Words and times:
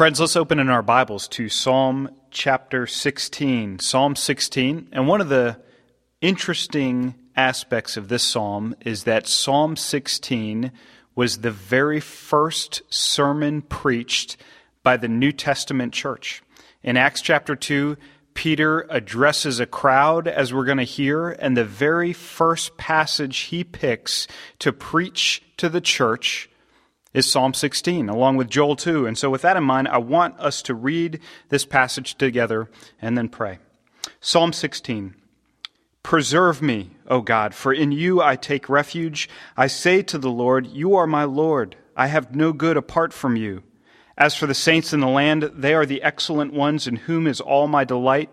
Friends, 0.00 0.18
let's 0.18 0.34
open 0.34 0.58
in 0.58 0.70
our 0.70 0.82
Bibles 0.82 1.28
to 1.28 1.50
Psalm 1.50 2.08
chapter 2.30 2.86
16. 2.86 3.80
Psalm 3.80 4.16
16. 4.16 4.88
And 4.92 5.06
one 5.06 5.20
of 5.20 5.28
the 5.28 5.60
interesting 6.22 7.16
aspects 7.36 7.98
of 7.98 8.08
this 8.08 8.22
psalm 8.22 8.74
is 8.80 9.04
that 9.04 9.26
Psalm 9.26 9.76
16 9.76 10.72
was 11.14 11.40
the 11.40 11.50
very 11.50 12.00
first 12.00 12.80
sermon 12.88 13.60
preached 13.60 14.38
by 14.82 14.96
the 14.96 15.06
New 15.06 15.32
Testament 15.32 15.92
church. 15.92 16.42
In 16.82 16.96
Acts 16.96 17.20
chapter 17.20 17.54
2, 17.54 17.98
Peter 18.32 18.86
addresses 18.88 19.60
a 19.60 19.66
crowd, 19.66 20.26
as 20.26 20.54
we're 20.54 20.64
going 20.64 20.78
to 20.78 20.84
hear, 20.84 21.28
and 21.28 21.54
the 21.54 21.64
very 21.66 22.14
first 22.14 22.78
passage 22.78 23.36
he 23.40 23.64
picks 23.64 24.26
to 24.60 24.72
preach 24.72 25.42
to 25.58 25.68
the 25.68 25.82
church 25.82 26.48
is 27.12 27.30
Psalm 27.30 27.54
16, 27.54 28.08
along 28.08 28.36
with 28.36 28.48
Joel 28.48 28.76
2. 28.76 29.06
And 29.06 29.18
so, 29.18 29.30
with 29.30 29.42
that 29.42 29.56
in 29.56 29.64
mind, 29.64 29.88
I 29.88 29.98
want 29.98 30.38
us 30.38 30.62
to 30.62 30.74
read 30.74 31.20
this 31.48 31.64
passage 31.64 32.16
together 32.16 32.70
and 33.00 33.18
then 33.18 33.28
pray. 33.28 33.58
Psalm 34.20 34.52
16 34.52 35.14
Preserve 36.02 36.62
me, 36.62 36.90
O 37.08 37.20
God, 37.20 37.54
for 37.54 37.72
in 37.72 37.92
you 37.92 38.22
I 38.22 38.36
take 38.36 38.68
refuge. 38.68 39.28
I 39.56 39.66
say 39.66 40.02
to 40.02 40.18
the 40.18 40.30
Lord, 40.30 40.66
You 40.66 40.94
are 40.96 41.06
my 41.06 41.24
Lord. 41.24 41.76
I 41.96 42.06
have 42.06 42.34
no 42.34 42.52
good 42.52 42.76
apart 42.76 43.12
from 43.12 43.36
you. 43.36 43.62
As 44.16 44.34
for 44.34 44.46
the 44.46 44.54
saints 44.54 44.92
in 44.92 45.00
the 45.00 45.08
land, 45.08 45.50
they 45.54 45.74
are 45.74 45.86
the 45.86 46.02
excellent 46.02 46.52
ones 46.52 46.86
in 46.86 46.96
whom 46.96 47.26
is 47.26 47.40
all 47.40 47.66
my 47.66 47.84
delight. 47.84 48.30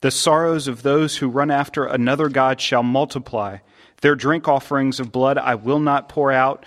The 0.00 0.10
sorrows 0.10 0.68
of 0.68 0.82
those 0.82 1.16
who 1.16 1.28
run 1.28 1.50
after 1.50 1.86
another 1.86 2.28
God 2.28 2.60
shall 2.60 2.82
multiply. 2.82 3.58
Their 4.02 4.14
drink 4.14 4.46
offerings 4.46 5.00
of 5.00 5.12
blood 5.12 5.38
I 5.38 5.54
will 5.54 5.80
not 5.80 6.08
pour 6.08 6.30
out 6.30 6.66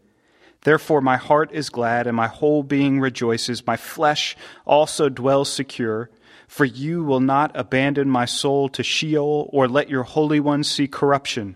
Therefore, 0.63 1.01
my 1.01 1.17
heart 1.17 1.51
is 1.51 1.69
glad, 1.69 2.07
and 2.07 2.15
my 2.15 2.27
whole 2.27 2.63
being 2.63 2.99
rejoices. 2.99 3.65
My 3.65 3.77
flesh 3.77 4.37
also 4.65 5.09
dwells 5.09 5.51
secure. 5.51 6.09
For 6.47 6.65
you 6.65 7.03
will 7.03 7.21
not 7.21 7.51
abandon 7.55 8.09
my 8.09 8.25
soul 8.25 8.67
to 8.69 8.83
Sheol, 8.83 9.49
or 9.53 9.67
let 9.67 9.89
your 9.89 10.03
Holy 10.03 10.39
One 10.39 10.63
see 10.63 10.87
corruption. 10.87 11.55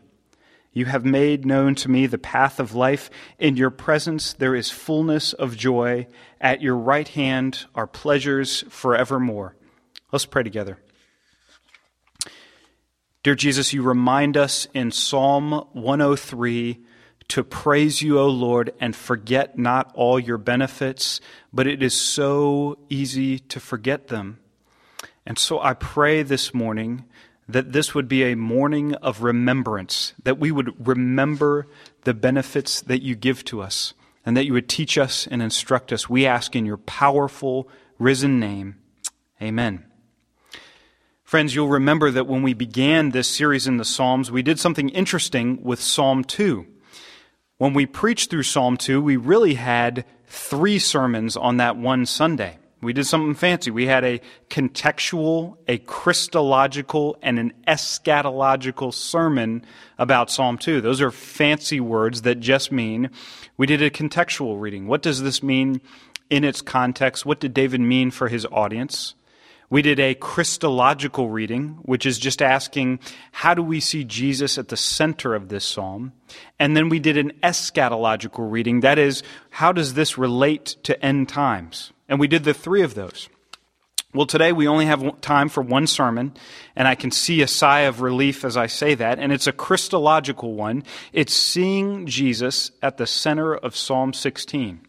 You 0.71 0.85
have 0.85 1.05
made 1.05 1.45
known 1.45 1.75
to 1.75 1.89
me 1.89 2.05
the 2.05 2.17
path 2.17 2.59
of 2.59 2.75
life. 2.75 3.09
In 3.39 3.55
your 3.55 3.69
presence 3.69 4.33
there 4.33 4.55
is 4.55 4.69
fullness 4.71 5.33
of 5.33 5.55
joy. 5.55 6.07
At 6.41 6.61
your 6.61 6.75
right 6.75 7.07
hand 7.07 7.65
are 7.75 7.87
pleasures 7.87 8.63
forevermore. 8.69 9.55
Let's 10.11 10.25
pray 10.25 10.43
together. 10.43 10.77
Dear 13.23 13.35
Jesus, 13.35 13.73
you 13.73 13.83
remind 13.83 14.37
us 14.37 14.67
in 14.73 14.91
Psalm 14.91 15.51
103 15.73 16.84
to 17.29 17.43
praise 17.43 18.01
you, 18.01 18.19
O 18.19 18.27
Lord, 18.27 18.73
and 18.79 18.95
forget 18.95 19.57
not 19.57 19.91
all 19.95 20.19
your 20.19 20.37
benefits, 20.37 21.19
but 21.51 21.67
it 21.67 21.81
is 21.81 21.99
so 21.99 22.77
easy 22.89 23.39
to 23.39 23.59
forget 23.59 24.07
them. 24.07 24.39
And 25.25 25.39
so 25.39 25.59
I 25.59 25.73
pray 25.73 26.23
this 26.23 26.53
morning 26.53 27.05
that 27.47 27.73
this 27.73 27.93
would 27.93 28.07
be 28.07 28.23
a 28.23 28.35
morning 28.35 28.95
of 28.95 29.23
remembrance, 29.23 30.13
that 30.23 30.39
we 30.39 30.51
would 30.51 30.87
remember 30.87 31.67
the 32.03 32.13
benefits 32.13 32.81
that 32.81 33.01
you 33.01 33.15
give 33.15 33.43
to 33.45 33.61
us, 33.61 33.93
and 34.25 34.35
that 34.35 34.45
you 34.45 34.53
would 34.53 34.69
teach 34.69 34.97
us 34.97 35.27
and 35.27 35.41
instruct 35.41 35.91
us. 35.91 36.09
We 36.09 36.25
ask 36.25 36.55
in 36.55 36.65
your 36.65 36.77
powerful, 36.77 37.67
risen 37.99 38.39
name. 38.39 38.77
Amen. 39.41 39.85
Friends, 41.23 41.55
you'll 41.55 41.67
remember 41.67 42.11
that 42.11 42.27
when 42.27 42.43
we 42.43 42.53
began 42.53 43.09
this 43.09 43.27
series 43.27 43.65
in 43.65 43.77
the 43.77 43.85
Psalms, 43.85 44.31
we 44.31 44.43
did 44.43 44.59
something 44.59 44.89
interesting 44.89 45.61
with 45.63 45.81
Psalm 45.81 46.23
2. 46.23 46.67
When 47.57 47.73
we 47.73 47.85
preached 47.85 48.29
through 48.29 48.43
Psalm 48.43 48.75
2, 48.75 49.01
we 49.01 49.15
really 49.15 49.53
had 49.53 50.03
three 50.27 50.77
sermons 50.77 51.37
on 51.37 51.55
that 51.57 51.77
one 51.77 52.05
Sunday. 52.05 52.57
We 52.81 52.91
did 52.91 53.05
something 53.05 53.33
fancy. 53.33 53.71
We 53.71 53.85
had 53.85 54.03
a 54.03 54.19
contextual, 54.49 55.55
a 55.65 55.77
Christological, 55.77 57.17
and 57.21 57.39
an 57.39 57.53
eschatological 57.65 58.93
sermon 58.93 59.63
about 59.97 60.29
Psalm 60.29 60.57
2. 60.57 60.81
Those 60.81 60.99
are 60.99 61.11
fancy 61.11 61.79
words 61.79 62.23
that 62.23 62.41
just 62.41 62.73
mean 62.73 63.09
we 63.55 63.65
did 63.67 63.81
a 63.81 63.89
contextual 63.89 64.59
reading. 64.59 64.87
What 64.87 65.01
does 65.01 65.21
this 65.21 65.41
mean 65.41 65.79
in 66.29 66.43
its 66.43 66.61
context? 66.61 67.25
What 67.25 67.39
did 67.39 67.53
David 67.53 67.79
mean 67.79 68.11
for 68.11 68.27
his 68.27 68.45
audience? 68.51 69.15
We 69.69 69.81
did 69.81 69.99
a 69.99 70.15
Christological 70.15 71.29
reading, 71.29 71.79
which 71.81 72.05
is 72.05 72.19
just 72.19 72.41
asking, 72.41 72.99
how 73.31 73.53
do 73.53 73.63
we 73.63 73.79
see 73.79 74.03
Jesus 74.03 74.57
at 74.57 74.67
the 74.67 74.77
center 74.77 75.33
of 75.33 75.49
this 75.49 75.65
psalm? 75.65 76.13
And 76.59 76.77
then 76.77 76.89
we 76.89 76.99
did 76.99 77.17
an 77.17 77.31
eschatological 77.41 78.49
reading, 78.51 78.81
that 78.81 78.99
is, 78.99 79.23
how 79.49 79.71
does 79.71 79.95
this 79.95 80.17
relate 80.17 80.75
to 80.83 81.03
end 81.03 81.29
times? 81.29 81.91
And 82.07 82.19
we 82.19 82.27
did 82.27 82.43
the 82.43 82.53
three 82.53 82.83
of 82.83 82.93
those. 82.93 83.27
Well, 84.13 84.27
today 84.27 84.53
we 84.53 84.67
only 84.67 84.85
have 84.85 85.19
time 85.19 85.49
for 85.49 85.61
one 85.61 85.87
sermon, 85.87 86.35
and 86.73 86.87
I 86.87 86.95
can 86.95 87.11
see 87.11 87.41
a 87.41 87.47
sigh 87.47 87.81
of 87.81 87.99
relief 87.99 88.45
as 88.45 88.55
I 88.55 88.67
say 88.67 88.95
that, 88.95 89.19
and 89.19 89.33
it's 89.33 89.47
a 89.47 89.51
Christological 89.51 90.53
one. 90.53 90.83
It's 91.11 91.33
seeing 91.33 92.05
Jesus 92.05 92.71
at 92.81 92.95
the 92.95 93.07
center 93.07 93.53
of 93.53 93.75
Psalm 93.75 94.13
16. 94.13 94.79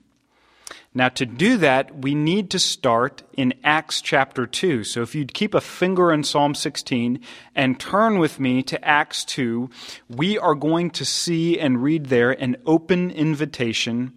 Now, 0.97 1.11
to 1.11 1.27
do 1.27 1.59
that, 1.59 1.95
we 1.95 2.15
need 2.15 2.49
to 2.53 2.59
start 2.59 3.23
in 3.35 3.53
Acts 3.63 4.01
chapter 4.01 4.47
2. 4.47 4.83
So, 4.83 5.03
if 5.03 5.15
you'd 5.15 5.35
keep 5.35 5.53
a 5.53 5.61
finger 5.61 6.11
in 6.11 6.25
Psalm 6.25 6.55
16 6.55 7.21
and 7.55 7.79
turn 7.79 8.19
with 8.19 8.41
me 8.41 8.63
to 8.63 8.83
Acts 8.83 9.23
2, 9.27 9.69
we 10.09 10.39
are 10.39 10.55
going 10.55 10.91
to 10.93 11.05
see 11.05 11.61
and 11.61 11.83
read 11.83 12.07
there 12.07 12.31
an 12.31 12.57
open 12.65 13.11
invitation 13.11 14.15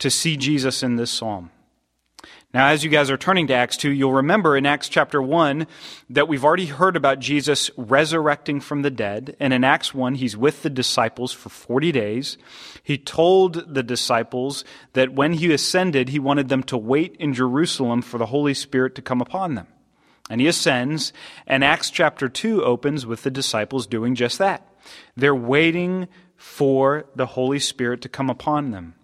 to 0.00 0.10
see 0.10 0.36
Jesus 0.36 0.82
in 0.82 0.96
this 0.96 1.10
psalm. 1.10 1.50
Now, 2.54 2.68
as 2.68 2.82
you 2.82 2.88
guys 2.88 3.10
are 3.10 3.18
turning 3.18 3.46
to 3.48 3.54
Acts 3.54 3.76
2, 3.76 3.90
you'll 3.90 4.14
remember 4.14 4.56
in 4.56 4.64
Acts 4.64 4.88
chapter 4.88 5.20
1 5.20 5.66
that 6.08 6.28
we've 6.28 6.46
already 6.46 6.64
heard 6.64 6.96
about 6.96 7.18
Jesus 7.18 7.70
resurrecting 7.76 8.60
from 8.60 8.80
the 8.80 8.90
dead. 8.90 9.36
And 9.38 9.52
in 9.52 9.64
Acts 9.64 9.92
1, 9.92 10.14
he's 10.14 10.34
with 10.34 10.62
the 10.62 10.70
disciples 10.70 11.30
for 11.30 11.50
40 11.50 11.92
days. 11.92 12.38
He 12.82 12.96
told 12.96 13.74
the 13.74 13.82
disciples 13.82 14.64
that 14.94 15.12
when 15.12 15.34
he 15.34 15.52
ascended, 15.52 16.08
he 16.08 16.18
wanted 16.18 16.48
them 16.48 16.62
to 16.64 16.78
wait 16.78 17.16
in 17.16 17.34
Jerusalem 17.34 18.00
for 18.00 18.16
the 18.16 18.26
Holy 18.26 18.54
Spirit 18.54 18.94
to 18.94 19.02
come 19.02 19.20
upon 19.20 19.54
them. 19.54 19.66
And 20.30 20.40
he 20.40 20.46
ascends, 20.46 21.12
and 21.46 21.62
Acts 21.62 21.90
chapter 21.90 22.30
2 22.30 22.64
opens 22.64 23.04
with 23.04 23.24
the 23.24 23.30
disciples 23.30 23.86
doing 23.86 24.14
just 24.14 24.38
that. 24.38 24.66
They're 25.14 25.34
waiting 25.34 26.08
for 26.34 27.04
the 27.14 27.26
Holy 27.26 27.58
Spirit 27.58 28.00
to 28.02 28.08
come 28.08 28.30
upon 28.30 28.70
them. 28.70 28.94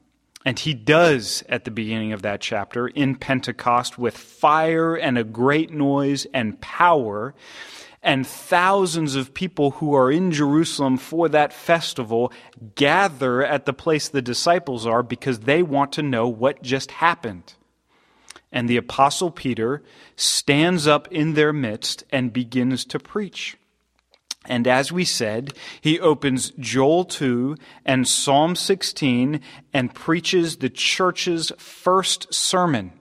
And 0.44 0.58
he 0.58 0.74
does 0.74 1.42
at 1.48 1.64
the 1.64 1.70
beginning 1.70 2.12
of 2.12 2.22
that 2.22 2.40
chapter 2.40 2.86
in 2.88 3.16
Pentecost 3.16 3.98
with 3.98 4.16
fire 4.16 4.94
and 4.94 5.16
a 5.16 5.24
great 5.24 5.70
noise 5.70 6.26
and 6.34 6.60
power. 6.60 7.34
And 8.02 8.26
thousands 8.26 9.14
of 9.14 9.32
people 9.32 9.72
who 9.72 9.94
are 9.94 10.12
in 10.12 10.30
Jerusalem 10.30 10.98
for 10.98 11.30
that 11.30 11.54
festival 11.54 12.30
gather 12.74 13.42
at 13.42 13.64
the 13.64 13.72
place 13.72 14.08
the 14.08 14.20
disciples 14.20 14.86
are 14.86 15.02
because 15.02 15.40
they 15.40 15.62
want 15.62 15.92
to 15.92 16.02
know 16.02 16.28
what 16.28 16.62
just 16.62 16.90
happened. 16.90 17.54
And 18.52 18.68
the 18.68 18.76
Apostle 18.76 19.30
Peter 19.30 19.82
stands 20.16 20.86
up 20.86 21.08
in 21.10 21.32
their 21.32 21.54
midst 21.54 22.04
and 22.10 22.32
begins 22.32 22.84
to 22.84 23.00
preach. 23.00 23.56
And 24.46 24.66
as 24.66 24.92
we 24.92 25.04
said, 25.04 25.54
he 25.80 25.98
opens 25.98 26.52
Joel 26.58 27.04
2 27.04 27.56
and 27.84 28.06
Psalm 28.06 28.56
16 28.56 29.40
and 29.72 29.94
preaches 29.94 30.56
the 30.56 30.68
church's 30.68 31.50
first 31.56 32.32
sermon 32.32 32.92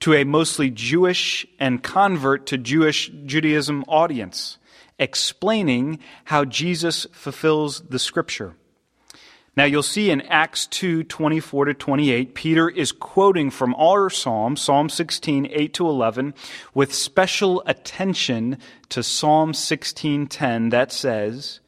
to 0.00 0.14
a 0.14 0.24
mostly 0.24 0.70
Jewish 0.70 1.46
and 1.58 1.82
convert 1.82 2.46
to 2.46 2.58
Jewish 2.58 3.10
Judaism 3.24 3.84
audience, 3.86 4.58
explaining 4.98 6.00
how 6.24 6.44
Jesus 6.44 7.06
fulfills 7.12 7.82
the 7.82 7.98
scripture. 7.98 8.56
Now 9.56 9.64
you'll 9.64 9.82
see 9.82 10.10
in 10.10 10.20
Acts 10.22 10.66
2, 10.68 11.02
24 11.04 11.64
to 11.66 11.74
28, 11.74 12.34
Peter 12.34 12.68
is 12.68 12.92
quoting 12.92 13.50
from 13.50 13.74
our 13.74 14.08
Psalm, 14.08 14.56
Psalm 14.56 14.88
16, 14.88 15.48
8 15.50 15.74
to 15.74 15.88
11, 15.88 16.34
with 16.72 16.94
special 16.94 17.62
attention 17.66 18.58
to 18.90 19.02
Psalm 19.02 19.52
16, 19.52 20.28
10 20.28 20.68
that 20.68 20.92
says, 20.92 21.58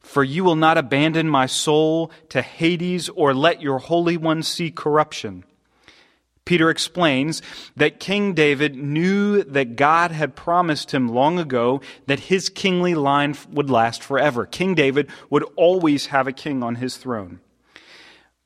For 0.00 0.24
you 0.24 0.42
will 0.42 0.56
not 0.56 0.78
abandon 0.78 1.28
my 1.28 1.46
soul 1.46 2.10
to 2.30 2.42
Hades 2.42 3.08
or 3.08 3.32
let 3.32 3.62
your 3.62 3.78
Holy 3.78 4.16
One 4.16 4.42
see 4.42 4.72
corruption. 4.72 5.44
Peter 6.48 6.70
explains 6.70 7.42
that 7.76 8.00
King 8.00 8.32
David 8.32 8.74
knew 8.74 9.44
that 9.44 9.76
God 9.76 10.12
had 10.12 10.34
promised 10.34 10.94
him 10.94 11.06
long 11.06 11.38
ago 11.38 11.82
that 12.06 12.20
his 12.20 12.48
kingly 12.48 12.94
line 12.94 13.36
would 13.50 13.68
last 13.68 14.02
forever. 14.02 14.46
King 14.46 14.74
David 14.74 15.10
would 15.28 15.42
always 15.56 16.06
have 16.06 16.26
a 16.26 16.32
king 16.32 16.62
on 16.62 16.76
his 16.76 16.96
throne. 16.96 17.40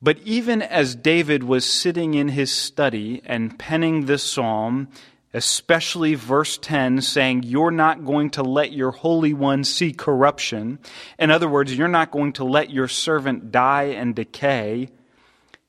But 0.01 0.17
even 0.25 0.61
as 0.61 0.95
David 0.95 1.45
was 1.45 1.63
sitting 1.63 2.13
in 2.13 2.27
his 2.27 2.51
study 2.51 3.21
and 3.25 3.57
penning 3.57 4.05
this 4.05 4.23
psalm, 4.29 4.89
especially 5.33 6.13
verse 6.13 6.57
10 6.57 6.99
saying, 6.99 7.43
You're 7.43 7.71
not 7.71 8.03
going 8.03 8.31
to 8.31 8.43
let 8.43 8.73
your 8.73 8.91
Holy 8.91 9.33
One 9.33 9.63
see 9.63 9.93
corruption. 9.93 10.79
In 11.17 11.31
other 11.31 11.47
words, 11.47 11.73
you're 11.73 11.87
not 11.87 12.11
going 12.11 12.33
to 12.33 12.43
let 12.43 12.69
your 12.69 12.89
servant 12.89 13.49
die 13.49 13.93
and 13.95 14.13
decay. 14.13 14.89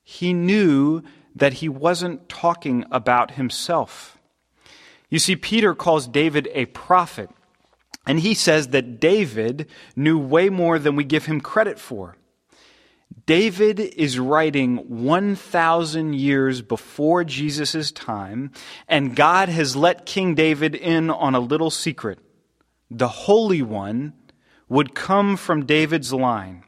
He 0.02 0.32
knew 0.32 1.04
that 1.34 1.54
he 1.54 1.68
wasn't 1.68 2.28
talking 2.28 2.84
about 2.90 3.32
himself. 3.32 4.18
You 5.08 5.18
see, 5.18 5.36
Peter 5.36 5.74
calls 5.74 6.06
David 6.06 6.48
a 6.52 6.66
prophet, 6.66 7.30
and 8.06 8.20
he 8.20 8.34
says 8.34 8.68
that 8.68 9.00
David 9.00 9.68
knew 9.96 10.18
way 10.18 10.48
more 10.48 10.78
than 10.78 10.96
we 10.96 11.04
give 11.04 11.26
him 11.26 11.40
credit 11.40 11.78
for. 11.78 12.16
David 13.26 13.78
is 13.80 14.18
writing 14.18 15.04
1,000 15.04 16.14
years 16.14 16.62
before 16.62 17.24
Jesus' 17.24 17.92
time, 17.92 18.50
and 18.88 19.16
God 19.16 19.48
has 19.48 19.76
let 19.76 20.04
King 20.04 20.34
David 20.34 20.74
in 20.74 21.10
on 21.10 21.34
a 21.34 21.40
little 21.40 21.70
secret. 21.70 22.18
The 22.90 23.08
Holy 23.08 23.62
One 23.62 24.14
would 24.68 24.94
come 24.94 25.36
from 25.36 25.64
David's 25.64 26.12
line. 26.12 26.63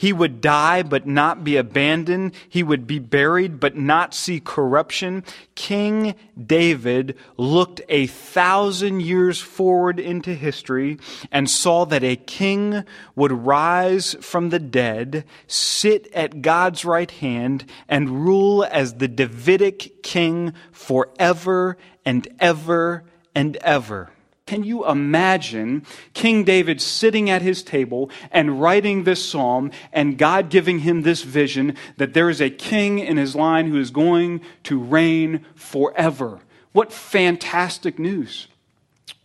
He 0.00 0.14
would 0.14 0.40
die 0.40 0.82
but 0.82 1.06
not 1.06 1.44
be 1.44 1.58
abandoned. 1.58 2.32
He 2.48 2.62
would 2.62 2.86
be 2.86 2.98
buried 2.98 3.60
but 3.60 3.76
not 3.76 4.14
see 4.14 4.40
corruption. 4.40 5.24
King 5.54 6.14
David 6.42 7.18
looked 7.36 7.82
a 7.86 8.06
thousand 8.06 9.00
years 9.02 9.42
forward 9.42 10.00
into 10.00 10.32
history 10.32 10.98
and 11.30 11.50
saw 11.50 11.84
that 11.84 12.02
a 12.02 12.16
king 12.16 12.82
would 13.14 13.30
rise 13.30 14.16
from 14.22 14.48
the 14.48 14.58
dead, 14.58 15.26
sit 15.46 16.10
at 16.14 16.40
God's 16.40 16.82
right 16.86 17.10
hand, 17.10 17.66
and 17.86 18.24
rule 18.24 18.64
as 18.64 18.94
the 18.94 19.08
Davidic 19.08 20.02
king 20.02 20.54
forever 20.72 21.76
and 22.06 22.26
ever 22.40 23.04
and 23.34 23.58
ever. 23.58 24.08
Can 24.50 24.64
you 24.64 24.84
imagine 24.84 25.86
King 26.12 26.42
David 26.42 26.80
sitting 26.80 27.30
at 27.30 27.40
his 27.40 27.62
table 27.62 28.10
and 28.32 28.60
writing 28.60 29.04
this 29.04 29.24
psalm 29.24 29.70
and 29.92 30.18
God 30.18 30.50
giving 30.50 30.80
him 30.80 31.02
this 31.02 31.22
vision 31.22 31.76
that 31.98 32.14
there 32.14 32.28
is 32.28 32.40
a 32.40 32.50
king 32.50 32.98
in 32.98 33.16
his 33.16 33.36
line 33.36 33.70
who 33.70 33.78
is 33.78 33.92
going 33.92 34.40
to 34.64 34.76
reign 34.76 35.46
forever? 35.54 36.40
What 36.72 36.92
fantastic 36.92 37.96
news. 38.00 38.48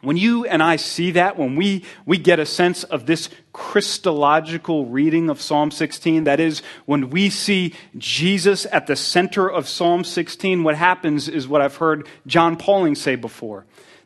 When 0.01 0.15
you 0.15 0.45
and 0.45 0.61
I 0.61 0.75
see 0.75 1.09
that, 1.13 1.39
when 1.39 1.55
we, 1.55 1.85
we 2.05 2.19
get 2.19 2.39
a 2.39 2.45
sense 2.45 2.83
of 2.83 3.07
this 3.07 3.27
Christological 3.51 4.85
reading 4.85 5.31
of 5.31 5.41
Psalm 5.41 5.71
16, 5.71 6.25
that 6.25 6.39
is, 6.39 6.61
when 6.85 7.09
we 7.09 7.31
see 7.31 7.73
Jesus 7.97 8.67
at 8.71 8.85
the 8.85 8.95
center 8.95 9.49
of 9.49 9.67
Psalm 9.67 10.03
16, 10.03 10.61
what 10.61 10.75
happens 10.75 11.27
is 11.27 11.47
what 11.47 11.61
I've 11.61 11.77
heard 11.77 12.07
John 12.27 12.57
Pauling 12.57 12.93
say 12.93 13.15
before. 13.15 13.65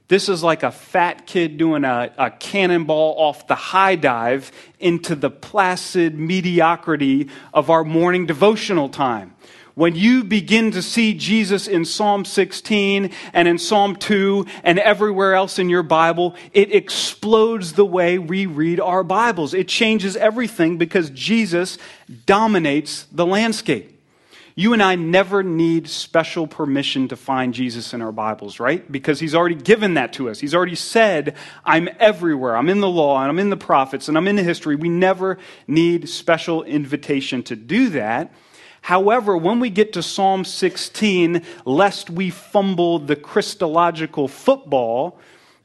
This 0.10 0.28
is 0.28 0.42
like 0.44 0.64
a 0.64 0.72
fat 0.72 1.28
kid 1.28 1.60
doing 1.60 1.84
a, 1.84 2.12
a 2.18 2.32
cannonball 2.32 3.14
off 3.20 3.46
the 3.46 3.54
high 3.54 3.96
dive 3.96 4.52
into 4.80 5.14
the 5.14 5.30
placid 5.30 6.18
mediocrity 6.18 7.30
of 7.54 7.70
our 7.70 7.84
morning 7.84 8.26
devotional 8.26 8.90
time. 8.90 9.36
When 9.76 9.96
you 9.96 10.24
begin 10.24 10.72
to 10.72 10.82
see 10.82 11.14
Jesus 11.14 11.68
in 11.68 11.86
Psalm 11.86 12.26
16 12.26 13.12
and 13.34 13.48
in 13.48 13.60
Psalm 13.60 13.96
2 13.96 14.48
and 14.64 14.80
everywhere 14.80 15.36
else 15.36 15.60
in 15.60 15.70
your 15.70 15.84
Bible, 15.84 16.36
it 16.54 16.74
explodes 16.74 17.74
the 17.74 17.86
way 17.86 18.18
we 18.18 18.48
read 18.48 18.80
our 18.80 19.04
Bibles. 19.04 19.54
It 19.54 19.68
changes 19.68 20.18
everything 20.18 20.80
because 20.80 21.12
Jesus 21.12 21.78
dominates 22.26 23.06
the 23.12 23.28
landscape. 23.28 23.99
You 24.60 24.74
and 24.74 24.84
I 24.84 24.96
never 24.96 25.42
need 25.42 25.88
special 25.88 26.46
permission 26.46 27.08
to 27.08 27.16
find 27.16 27.54
Jesus 27.54 27.94
in 27.94 28.02
our 28.02 28.12
Bibles, 28.12 28.60
right? 28.60 28.92
Because 28.92 29.18
he's 29.18 29.34
already 29.34 29.56
given 29.56 29.94
that 29.94 30.12
to 30.16 30.30
us. 30.30 30.42
He's 30.42 30.54
already 30.54 30.76
said, 30.76 31.38
I'm 31.64 31.88
everywhere. 31.98 32.58
I'm 32.58 32.68
in 32.68 32.82
the 32.82 32.90
law 32.90 33.22
and 33.22 33.30
I'm 33.30 33.40
in 33.40 33.52
the 33.52 33.56
prophets 33.56 34.10
and 34.10 34.18
I'm 34.18 34.28
in 34.28 34.36
the 34.36 34.44
history. 34.44 34.76
We 34.76 34.90
never 34.90 35.38
need 35.66 36.10
special 36.10 36.64
invitation 36.64 37.42
to 37.44 37.56
do 37.56 37.88
that. 37.92 38.34
However, 38.82 39.38
when 39.38 39.62
we 39.62 39.70
get 39.70 39.94
to 39.94 40.04
Psalm 40.04 40.44
16, 40.44 41.42
lest 41.64 42.10
we 42.10 42.30
fumble 42.30 43.00
the 43.00 43.16
Christological 43.16 44.28
football, 44.28 45.18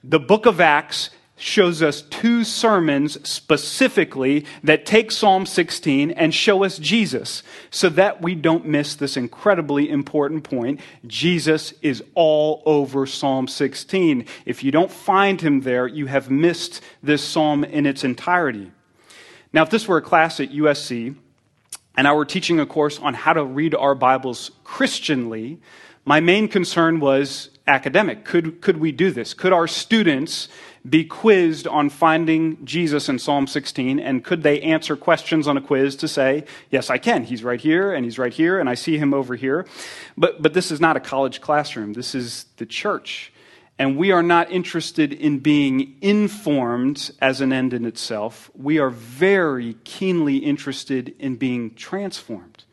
the 0.05 0.21
book 0.21 0.47
of 0.47 0.61
Acts 0.61 1.11
shows 1.45 1.83
us 1.83 2.01
two 2.01 2.43
sermons 2.43 3.19
specifically 3.29 4.47
that 4.63 4.87
take 4.87 5.11
Psalm 5.11 5.45
16 5.45 6.11
and 6.13 6.35
show 6.35 6.65
us 6.65 6.79
Jesus 6.79 7.43
so 7.71 7.91
that 7.91 8.23
we 8.23 8.35
don't 8.35 8.67
miss 8.67 8.95
this 8.95 9.15
incredibly 9.15 9.91
important 9.91 10.43
point. 10.43 10.81
Jesus 11.07 11.75
is 11.83 12.03
all 12.15 12.63
over 12.65 13.05
Psalm 13.05 13.47
16. 13.47 14.25
If 14.47 14.65
you 14.65 14.73
don't 14.73 14.91
find 14.91 15.39
him 15.39 15.61
there, 15.61 15.87
you 15.87 16.07
have 16.07 16.31
missed 16.31 16.81
this 17.03 17.23
psalm 17.23 17.63
in 17.63 17.85
its 17.85 18.05
entirety. 18.05 18.73
Now, 19.53 19.65
if 19.65 19.71
this 19.71 19.87
were 19.87 19.99
a 19.99 20.03
class 20.03 20.41
at 20.41 20.51
USC 20.51 21.15
and 21.95 22.09
I 22.09 22.15
were 22.15 22.25
teaching 22.25 22.59
a 22.59 22.65
course 22.65 22.99
on 22.99 23.13
how 23.13 23.35
to 23.35 23.45
read 23.45 23.75
our 23.75 23.95
Bibles 23.95 24.51
Christianly, 24.65 25.61
my 26.07 26.21
main 26.21 26.49
concern 26.49 27.01
was 27.01 27.51
academic. 27.67 28.25
Could, 28.25 28.61
could 28.61 28.77
we 28.79 28.93
do 28.93 29.11
this? 29.11 29.33
Could 29.35 29.53
our 29.53 29.67
students 29.67 30.49
be 30.89 31.05
quizzed 31.05 31.67
on 31.67 31.89
finding 31.89 32.63
Jesus 32.65 33.09
in 33.09 33.19
Psalm 33.19 33.47
16? 33.47 33.99
And 33.99 34.23
could 34.23 34.43
they 34.43 34.61
answer 34.61 34.97
questions 34.97 35.49
on 35.49 35.57
a 35.57 35.61
quiz 35.61 35.97
to 35.97 36.09
say, 36.09 36.45
yes, 36.71 36.91
I 36.91 36.99
can. 36.99 37.25
He's 37.25 37.43
right 37.43 37.61
here, 37.61 37.95
and 37.95 38.05
he's 38.05 38.19
right 38.19 38.33
here, 38.33 38.61
and 38.61 38.69
I 38.69 38.75
see 38.75 38.99
him 38.99 39.15
over 39.15 39.35
here. 39.35 39.67
But, 40.17 40.43
but 40.43 40.53
this 40.53 40.71
is 40.71 40.81
not 40.81 40.97
a 40.97 41.01
college 41.01 41.41
classroom, 41.41 41.95
this 41.95 42.15
is 42.15 42.47
the 42.59 42.67
church. 42.67 43.33
And 43.77 43.97
we 43.97 44.13
are 44.13 44.23
not 44.23 44.53
interested 44.53 45.13
in 45.13 45.41
being 45.41 45.97
informed 46.01 47.11
as 47.21 47.41
an 47.41 47.53
end 47.53 47.73
in 47.73 47.85
itself. 47.85 48.49
We 48.55 48.79
are 48.79 48.91
very 48.91 49.75
keenly 49.83 50.37
interested 50.37 51.13
in 51.19 51.37
being 51.37 51.75
transformed. 51.75 52.65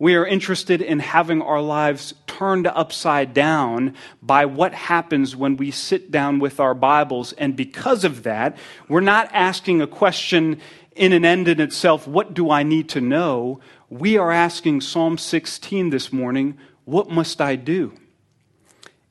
We 0.00 0.14
are 0.14 0.24
interested 0.24 0.80
in 0.80 1.00
having 1.00 1.42
our 1.42 1.60
lives 1.60 2.14
turned 2.26 2.68
upside 2.68 3.34
down 3.34 3.94
by 4.22 4.46
what 4.46 4.72
happens 4.72 5.34
when 5.34 5.56
we 5.56 5.72
sit 5.72 6.12
down 6.12 6.38
with 6.38 6.60
our 6.60 6.74
Bibles. 6.74 7.32
And 7.32 7.56
because 7.56 8.04
of 8.04 8.22
that, 8.22 8.56
we're 8.88 9.00
not 9.00 9.28
asking 9.32 9.82
a 9.82 9.88
question 9.88 10.60
in 10.94 11.12
an 11.12 11.24
end 11.24 11.48
in 11.48 11.60
itself, 11.60 12.06
what 12.06 12.32
do 12.32 12.50
I 12.50 12.62
need 12.62 12.88
to 12.90 13.00
know? 13.00 13.60
We 13.90 14.16
are 14.16 14.30
asking 14.30 14.82
Psalm 14.82 15.18
16 15.18 15.90
this 15.90 16.12
morning, 16.12 16.58
what 16.84 17.10
must 17.10 17.40
I 17.40 17.56
do? 17.56 17.92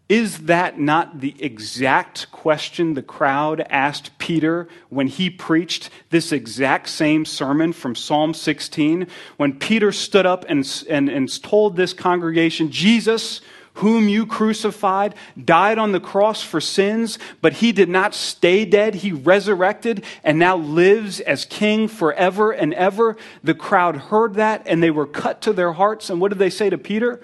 Is 0.09 0.39
that 0.43 0.79
not 0.79 1.19
the 1.19 1.35
exact 1.43 2.31
question 2.31 2.93
the 2.93 3.01
crowd 3.01 3.65
asked 3.69 4.17
Peter 4.19 4.69
when 4.87 5.07
he 5.07 5.29
preached 5.29 5.89
this 6.11 6.31
exact 6.31 6.87
same 6.87 7.25
sermon 7.25 7.73
from 7.73 7.93
Psalm 7.93 8.33
16? 8.33 9.07
When 9.35 9.59
Peter 9.59 9.91
stood 9.91 10.25
up 10.25 10.45
and, 10.47 10.85
and, 10.89 11.09
and 11.09 11.43
told 11.43 11.75
this 11.75 11.91
congregation, 11.91 12.71
Jesus, 12.71 13.41
whom 13.73 14.07
you 14.07 14.25
crucified, 14.25 15.13
died 15.43 15.77
on 15.77 15.91
the 15.91 15.99
cross 15.99 16.41
for 16.41 16.61
sins, 16.61 17.19
but 17.41 17.53
he 17.53 17.73
did 17.73 17.89
not 17.89 18.15
stay 18.15 18.63
dead. 18.63 18.95
He 18.95 19.11
resurrected 19.11 20.05
and 20.23 20.39
now 20.39 20.55
lives 20.55 21.19
as 21.19 21.43
king 21.43 21.89
forever 21.89 22.51
and 22.51 22.73
ever. 22.75 23.17
The 23.43 23.53
crowd 23.53 23.97
heard 23.97 24.35
that 24.35 24.63
and 24.67 24.81
they 24.81 24.89
were 24.89 25.05
cut 25.05 25.41
to 25.41 25.53
their 25.53 25.73
hearts. 25.73 26.09
And 26.09 26.21
what 26.21 26.29
did 26.29 26.39
they 26.39 26.49
say 26.49 26.69
to 26.69 26.77
Peter? 26.77 27.21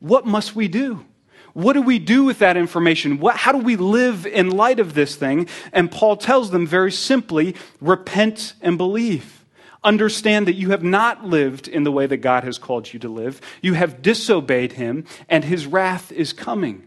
What 0.00 0.26
must 0.26 0.54
we 0.54 0.68
do? 0.68 1.06
What 1.56 1.72
do 1.72 1.80
we 1.80 1.98
do 1.98 2.24
with 2.24 2.40
that 2.40 2.58
information? 2.58 3.18
What, 3.18 3.38
how 3.38 3.50
do 3.50 3.56
we 3.56 3.76
live 3.76 4.26
in 4.26 4.50
light 4.50 4.78
of 4.78 4.92
this 4.92 5.16
thing? 5.16 5.48
And 5.72 5.90
Paul 5.90 6.18
tells 6.18 6.50
them 6.50 6.66
very 6.66 6.92
simply 6.92 7.56
repent 7.80 8.52
and 8.60 8.76
believe. 8.76 9.42
Understand 9.82 10.46
that 10.48 10.56
you 10.56 10.72
have 10.72 10.82
not 10.82 11.24
lived 11.24 11.66
in 11.66 11.82
the 11.82 11.90
way 11.90 12.06
that 12.08 12.18
God 12.18 12.44
has 12.44 12.58
called 12.58 12.92
you 12.92 12.98
to 12.98 13.08
live. 13.08 13.40
You 13.62 13.72
have 13.72 14.02
disobeyed 14.02 14.72
him, 14.72 15.06
and 15.30 15.44
his 15.44 15.64
wrath 15.64 16.12
is 16.12 16.34
coming. 16.34 16.86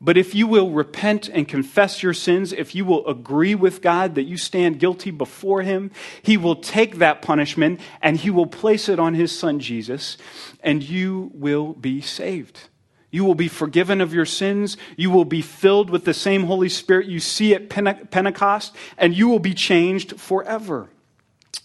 But 0.00 0.16
if 0.16 0.36
you 0.36 0.46
will 0.46 0.70
repent 0.70 1.28
and 1.28 1.48
confess 1.48 2.00
your 2.00 2.14
sins, 2.14 2.52
if 2.52 2.76
you 2.76 2.84
will 2.84 3.04
agree 3.08 3.56
with 3.56 3.82
God 3.82 4.14
that 4.14 4.22
you 4.22 4.36
stand 4.36 4.78
guilty 4.78 5.10
before 5.10 5.62
Him, 5.62 5.90
He 6.22 6.36
will 6.36 6.54
take 6.54 6.98
that 6.98 7.22
punishment 7.22 7.80
and 8.00 8.18
He 8.18 8.30
will 8.30 8.46
place 8.46 8.88
it 8.88 9.00
on 9.00 9.14
His 9.14 9.36
Son 9.36 9.58
Jesus, 9.58 10.16
and 10.62 10.82
you 10.82 11.32
will 11.34 11.72
be 11.72 12.02
saved. 12.02 12.68
You 13.16 13.24
will 13.24 13.34
be 13.34 13.48
forgiven 13.48 14.02
of 14.02 14.12
your 14.12 14.26
sins. 14.26 14.76
You 14.94 15.10
will 15.10 15.24
be 15.24 15.40
filled 15.40 15.88
with 15.88 16.04
the 16.04 16.12
same 16.12 16.44
Holy 16.44 16.68
Spirit 16.68 17.06
you 17.06 17.18
see 17.18 17.54
at 17.54 17.70
Pentecost, 17.70 18.76
and 18.98 19.16
you 19.16 19.26
will 19.26 19.38
be 19.38 19.54
changed 19.54 20.20
forever. 20.20 20.90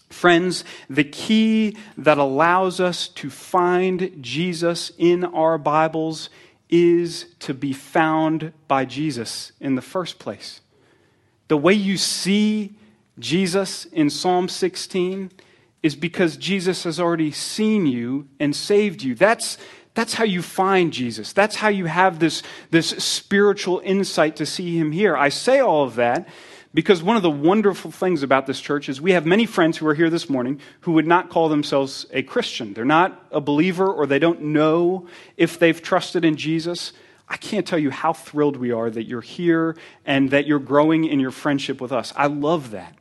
Friends, 0.08 0.64
the 0.88 1.04
key 1.04 1.76
that 1.98 2.16
allows 2.16 2.80
us 2.80 3.06
to 3.08 3.28
find 3.28 4.16
Jesus 4.22 4.92
in 4.96 5.26
our 5.26 5.58
Bibles 5.58 6.30
is 6.70 7.26
to 7.40 7.52
be 7.52 7.74
found 7.74 8.54
by 8.66 8.86
Jesus 8.86 9.52
in 9.60 9.74
the 9.74 9.82
first 9.82 10.18
place. 10.18 10.62
The 11.48 11.58
way 11.58 11.74
you 11.74 11.98
see 11.98 12.76
Jesus 13.18 13.84
in 13.84 14.08
Psalm 14.08 14.48
16 14.48 15.30
is 15.82 15.96
because 15.96 16.38
Jesus 16.38 16.84
has 16.84 16.98
already 16.98 17.30
seen 17.30 17.84
you 17.84 18.28
and 18.40 18.56
saved 18.56 19.02
you. 19.02 19.14
That's, 19.14 19.58
that's 19.94 20.14
how 20.14 20.24
you 20.24 20.40
find 20.40 20.92
Jesus. 20.92 21.32
That's 21.32 21.56
how 21.56 21.68
you 21.68 21.86
have 21.86 22.18
this, 22.18 22.42
this 22.70 22.88
spiritual 22.88 23.80
insight 23.84 24.36
to 24.36 24.46
see 24.46 24.78
him 24.78 24.92
here. 24.92 25.16
I 25.16 25.28
say 25.28 25.60
all 25.60 25.84
of 25.84 25.96
that 25.96 26.28
because 26.74 27.02
one 27.02 27.16
of 27.16 27.22
the 27.22 27.30
wonderful 27.30 27.90
things 27.90 28.22
about 28.22 28.46
this 28.46 28.60
church 28.60 28.88
is 28.88 29.00
we 29.00 29.12
have 29.12 29.26
many 29.26 29.44
friends 29.44 29.76
who 29.76 29.86
are 29.86 29.94
here 29.94 30.08
this 30.08 30.30
morning 30.30 30.60
who 30.80 30.92
would 30.92 31.06
not 31.06 31.28
call 31.28 31.50
themselves 31.50 32.06
a 32.12 32.22
Christian. 32.22 32.72
They're 32.72 32.84
not 32.86 33.26
a 33.30 33.40
believer 33.40 33.92
or 33.92 34.06
they 34.06 34.18
don't 34.18 34.40
know 34.40 35.06
if 35.36 35.58
they've 35.58 35.80
trusted 35.80 36.24
in 36.24 36.36
Jesus. 36.36 36.94
I 37.28 37.36
can't 37.36 37.66
tell 37.66 37.78
you 37.78 37.90
how 37.90 38.14
thrilled 38.14 38.56
we 38.56 38.72
are 38.72 38.88
that 38.88 39.04
you're 39.04 39.20
here 39.20 39.76
and 40.06 40.30
that 40.30 40.46
you're 40.46 40.58
growing 40.58 41.04
in 41.04 41.20
your 41.20 41.30
friendship 41.30 41.80
with 41.80 41.92
us. 41.92 42.14
I 42.16 42.28
love 42.28 42.70
that. 42.70 42.96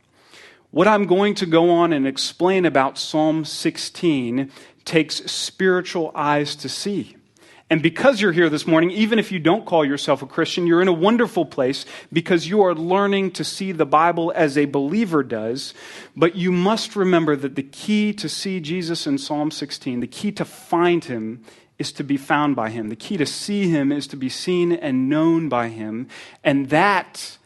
What 0.71 0.87
I'm 0.87 1.05
going 1.05 1.35
to 1.35 1.45
go 1.45 1.69
on 1.69 1.91
and 1.91 2.07
explain 2.07 2.65
about 2.65 2.97
Psalm 2.97 3.43
16 3.43 4.49
takes 4.85 5.15
spiritual 5.31 6.11
eyes 6.15 6.55
to 6.57 6.69
see. 6.69 7.15
And 7.71 7.81
because 7.81 8.19
you're 8.19 8.33
here 8.33 8.49
this 8.49 8.67
morning, 8.67 8.91
even 8.91 9.17
if 9.17 9.31
you 9.31 9.39
don't 9.39 9.65
call 9.65 9.85
yourself 9.85 10.21
a 10.21 10.27
Christian, 10.27 10.67
you're 10.67 10.81
in 10.81 10.89
a 10.89 10.93
wonderful 10.93 11.45
place 11.45 11.85
because 12.11 12.49
you 12.49 12.61
are 12.63 12.75
learning 12.75 13.31
to 13.31 13.45
see 13.45 13.71
the 13.71 13.85
Bible 13.85 14.33
as 14.35 14.57
a 14.57 14.65
believer 14.65 15.23
does. 15.23 15.73
But 16.13 16.35
you 16.35 16.51
must 16.51 16.97
remember 16.97 17.37
that 17.37 17.55
the 17.55 17.63
key 17.63 18.11
to 18.11 18.27
see 18.27 18.59
Jesus 18.59 19.07
in 19.07 19.17
Psalm 19.17 19.51
16, 19.51 20.01
the 20.01 20.07
key 20.07 20.33
to 20.33 20.43
find 20.43 21.05
him, 21.05 21.45
is 21.79 21.93
to 21.93 22.03
be 22.03 22.17
found 22.17 22.57
by 22.57 22.71
him. 22.71 22.89
The 22.89 22.97
key 22.97 23.15
to 23.15 23.25
see 23.25 23.69
him 23.69 23.89
is 23.93 24.05
to 24.07 24.17
be 24.17 24.27
seen 24.27 24.73
and 24.73 25.07
known 25.07 25.47
by 25.47 25.69
him. 25.69 26.09
And 26.43 26.69
that 26.71 27.37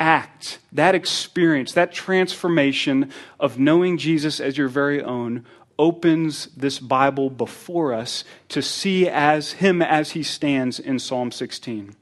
act, 0.00 0.60
that 0.72 0.94
experience, 0.94 1.72
that 1.74 1.92
transformation 1.92 3.12
of 3.38 3.58
knowing 3.58 3.98
Jesus 3.98 4.40
as 4.40 4.56
your 4.56 4.68
very 4.68 5.02
own 5.02 5.44
opens 5.78 6.46
this 6.56 6.78
Bible 6.78 7.30
before 7.30 7.92
us 7.92 8.24
to 8.48 8.62
see 8.62 9.08
as 9.08 9.52
him 9.52 9.82
as 9.82 10.12
he 10.12 10.22
stands 10.22 10.78
in 10.78 10.98
Psalm 10.98 11.30
16. 11.30 11.94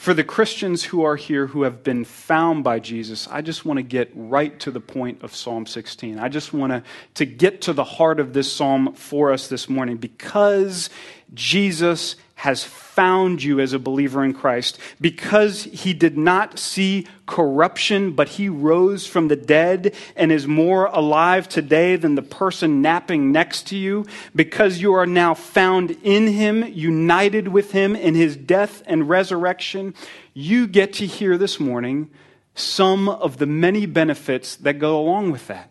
For 0.00 0.14
the 0.14 0.24
Christians 0.24 0.84
who 0.84 1.02
are 1.02 1.16
here 1.16 1.48
who 1.48 1.64
have 1.64 1.84
been 1.84 2.06
found 2.06 2.64
by 2.64 2.78
Jesus, 2.78 3.28
I 3.28 3.42
just 3.42 3.66
want 3.66 3.76
to 3.76 3.82
get 3.82 4.10
right 4.14 4.58
to 4.60 4.70
the 4.70 4.80
point 4.80 5.22
of 5.22 5.36
Psalm 5.36 5.66
16. 5.66 6.18
I 6.18 6.30
just 6.30 6.54
want 6.54 6.72
to, 6.72 6.82
to 7.16 7.26
get 7.26 7.60
to 7.62 7.74
the 7.74 7.84
heart 7.84 8.18
of 8.18 8.32
this 8.32 8.50
psalm 8.50 8.94
for 8.94 9.30
us 9.30 9.48
this 9.48 9.68
morning 9.68 9.98
because 9.98 10.88
Jesus 11.34 12.16
has 12.40 12.64
found 12.64 13.42
you 13.42 13.60
as 13.60 13.74
a 13.74 13.78
believer 13.78 14.24
in 14.24 14.32
Christ 14.32 14.78
because 14.98 15.64
he 15.64 15.92
did 15.92 16.16
not 16.16 16.58
see 16.58 17.06
corruption, 17.26 18.12
but 18.12 18.30
he 18.30 18.48
rose 18.48 19.06
from 19.06 19.28
the 19.28 19.36
dead 19.36 19.94
and 20.16 20.32
is 20.32 20.46
more 20.46 20.86
alive 20.86 21.50
today 21.50 21.96
than 21.96 22.14
the 22.14 22.22
person 22.22 22.80
napping 22.80 23.30
next 23.30 23.66
to 23.66 23.76
you, 23.76 24.06
because 24.34 24.80
you 24.80 24.94
are 24.94 25.06
now 25.06 25.34
found 25.34 25.90
in 26.02 26.28
him, 26.28 26.64
united 26.64 27.48
with 27.48 27.72
him 27.72 27.94
in 27.94 28.14
his 28.14 28.36
death 28.36 28.82
and 28.86 29.06
resurrection, 29.06 29.94
you 30.32 30.66
get 30.66 30.94
to 30.94 31.06
hear 31.06 31.36
this 31.36 31.60
morning 31.60 32.10
some 32.54 33.06
of 33.06 33.36
the 33.36 33.46
many 33.46 33.84
benefits 33.84 34.56
that 34.56 34.78
go 34.78 34.98
along 34.98 35.30
with 35.30 35.46
that. 35.48 35.69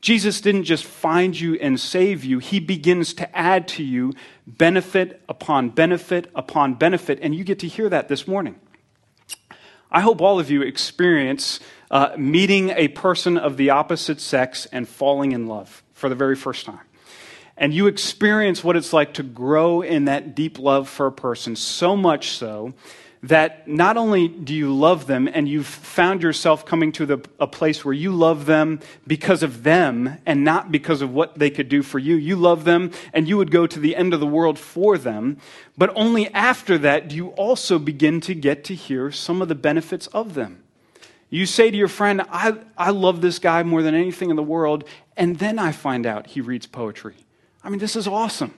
Jesus 0.00 0.40
didn't 0.40 0.64
just 0.64 0.84
find 0.84 1.38
you 1.38 1.54
and 1.56 1.78
save 1.78 2.24
you, 2.24 2.38
he 2.38 2.60
begins 2.60 3.12
to 3.14 3.36
add 3.36 3.66
to 3.68 3.82
you 3.82 4.12
benefit 4.46 5.22
upon 5.28 5.70
benefit 5.70 6.30
upon 6.34 6.74
benefit, 6.74 7.18
and 7.20 7.34
you 7.34 7.44
get 7.44 7.58
to 7.60 7.68
hear 7.68 7.88
that 7.88 8.08
this 8.08 8.28
morning. 8.28 8.56
I 9.90 10.00
hope 10.00 10.20
all 10.20 10.38
of 10.38 10.50
you 10.50 10.62
experience 10.62 11.60
uh, 11.90 12.10
meeting 12.16 12.70
a 12.70 12.88
person 12.88 13.38
of 13.38 13.56
the 13.56 13.70
opposite 13.70 14.20
sex 14.20 14.66
and 14.66 14.86
falling 14.86 15.32
in 15.32 15.46
love 15.46 15.82
for 15.94 16.08
the 16.08 16.14
very 16.14 16.36
first 16.36 16.66
time. 16.66 16.80
And 17.56 17.74
you 17.74 17.88
experience 17.88 18.62
what 18.62 18.76
it's 18.76 18.92
like 18.92 19.14
to 19.14 19.22
grow 19.24 19.82
in 19.82 20.04
that 20.04 20.36
deep 20.36 20.58
love 20.58 20.88
for 20.88 21.06
a 21.06 21.12
person, 21.12 21.56
so 21.56 21.96
much 21.96 22.30
so 22.30 22.74
that 23.22 23.66
not 23.66 23.96
only 23.96 24.28
do 24.28 24.54
you 24.54 24.72
love 24.72 25.06
them 25.06 25.28
and 25.32 25.48
you've 25.48 25.66
found 25.66 26.22
yourself 26.22 26.64
coming 26.64 26.92
to 26.92 27.06
the, 27.06 27.28
a 27.40 27.46
place 27.46 27.84
where 27.84 27.94
you 27.94 28.12
love 28.12 28.46
them 28.46 28.80
because 29.06 29.42
of 29.42 29.62
them 29.62 30.18
and 30.24 30.44
not 30.44 30.70
because 30.70 31.02
of 31.02 31.12
what 31.12 31.38
they 31.38 31.50
could 31.50 31.68
do 31.68 31.82
for 31.82 31.98
you. 31.98 32.14
You 32.14 32.36
love 32.36 32.64
them 32.64 32.92
and 33.12 33.28
you 33.28 33.36
would 33.36 33.50
go 33.50 33.66
to 33.66 33.80
the 33.80 33.96
end 33.96 34.14
of 34.14 34.20
the 34.20 34.26
world 34.26 34.58
for 34.58 34.96
them. 34.96 35.38
But 35.76 35.92
only 35.96 36.32
after 36.32 36.78
that 36.78 37.08
do 37.08 37.16
you 37.16 37.28
also 37.30 37.78
begin 37.78 38.20
to 38.22 38.34
get 38.34 38.64
to 38.64 38.74
hear 38.74 39.10
some 39.10 39.42
of 39.42 39.48
the 39.48 39.54
benefits 39.54 40.06
of 40.08 40.34
them. 40.34 40.62
You 41.30 41.44
say 41.44 41.70
to 41.70 41.76
your 41.76 41.88
friend, 41.88 42.22
I, 42.30 42.56
I 42.76 42.90
love 42.90 43.20
this 43.20 43.38
guy 43.38 43.62
more 43.62 43.82
than 43.82 43.94
anything 43.94 44.30
in 44.30 44.36
the 44.36 44.42
world, 44.42 44.84
and 45.16 45.38
then 45.38 45.58
I 45.58 45.72
find 45.72 46.06
out 46.06 46.28
he 46.28 46.40
reads 46.40 46.66
poetry. 46.66 47.16
I 47.62 47.68
mean, 47.68 47.80
this 47.80 47.96
is 47.96 48.06
awesome. 48.06 48.54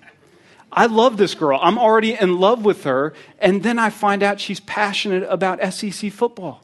I 0.72 0.86
love 0.86 1.16
this 1.16 1.34
girl. 1.34 1.58
I'm 1.60 1.78
already 1.78 2.14
in 2.14 2.38
love 2.38 2.64
with 2.64 2.84
her. 2.84 3.12
And 3.38 3.62
then 3.62 3.78
I 3.78 3.90
find 3.90 4.22
out 4.22 4.40
she's 4.40 4.60
passionate 4.60 5.24
about 5.28 5.60
SEC 5.72 6.12
football. 6.12 6.62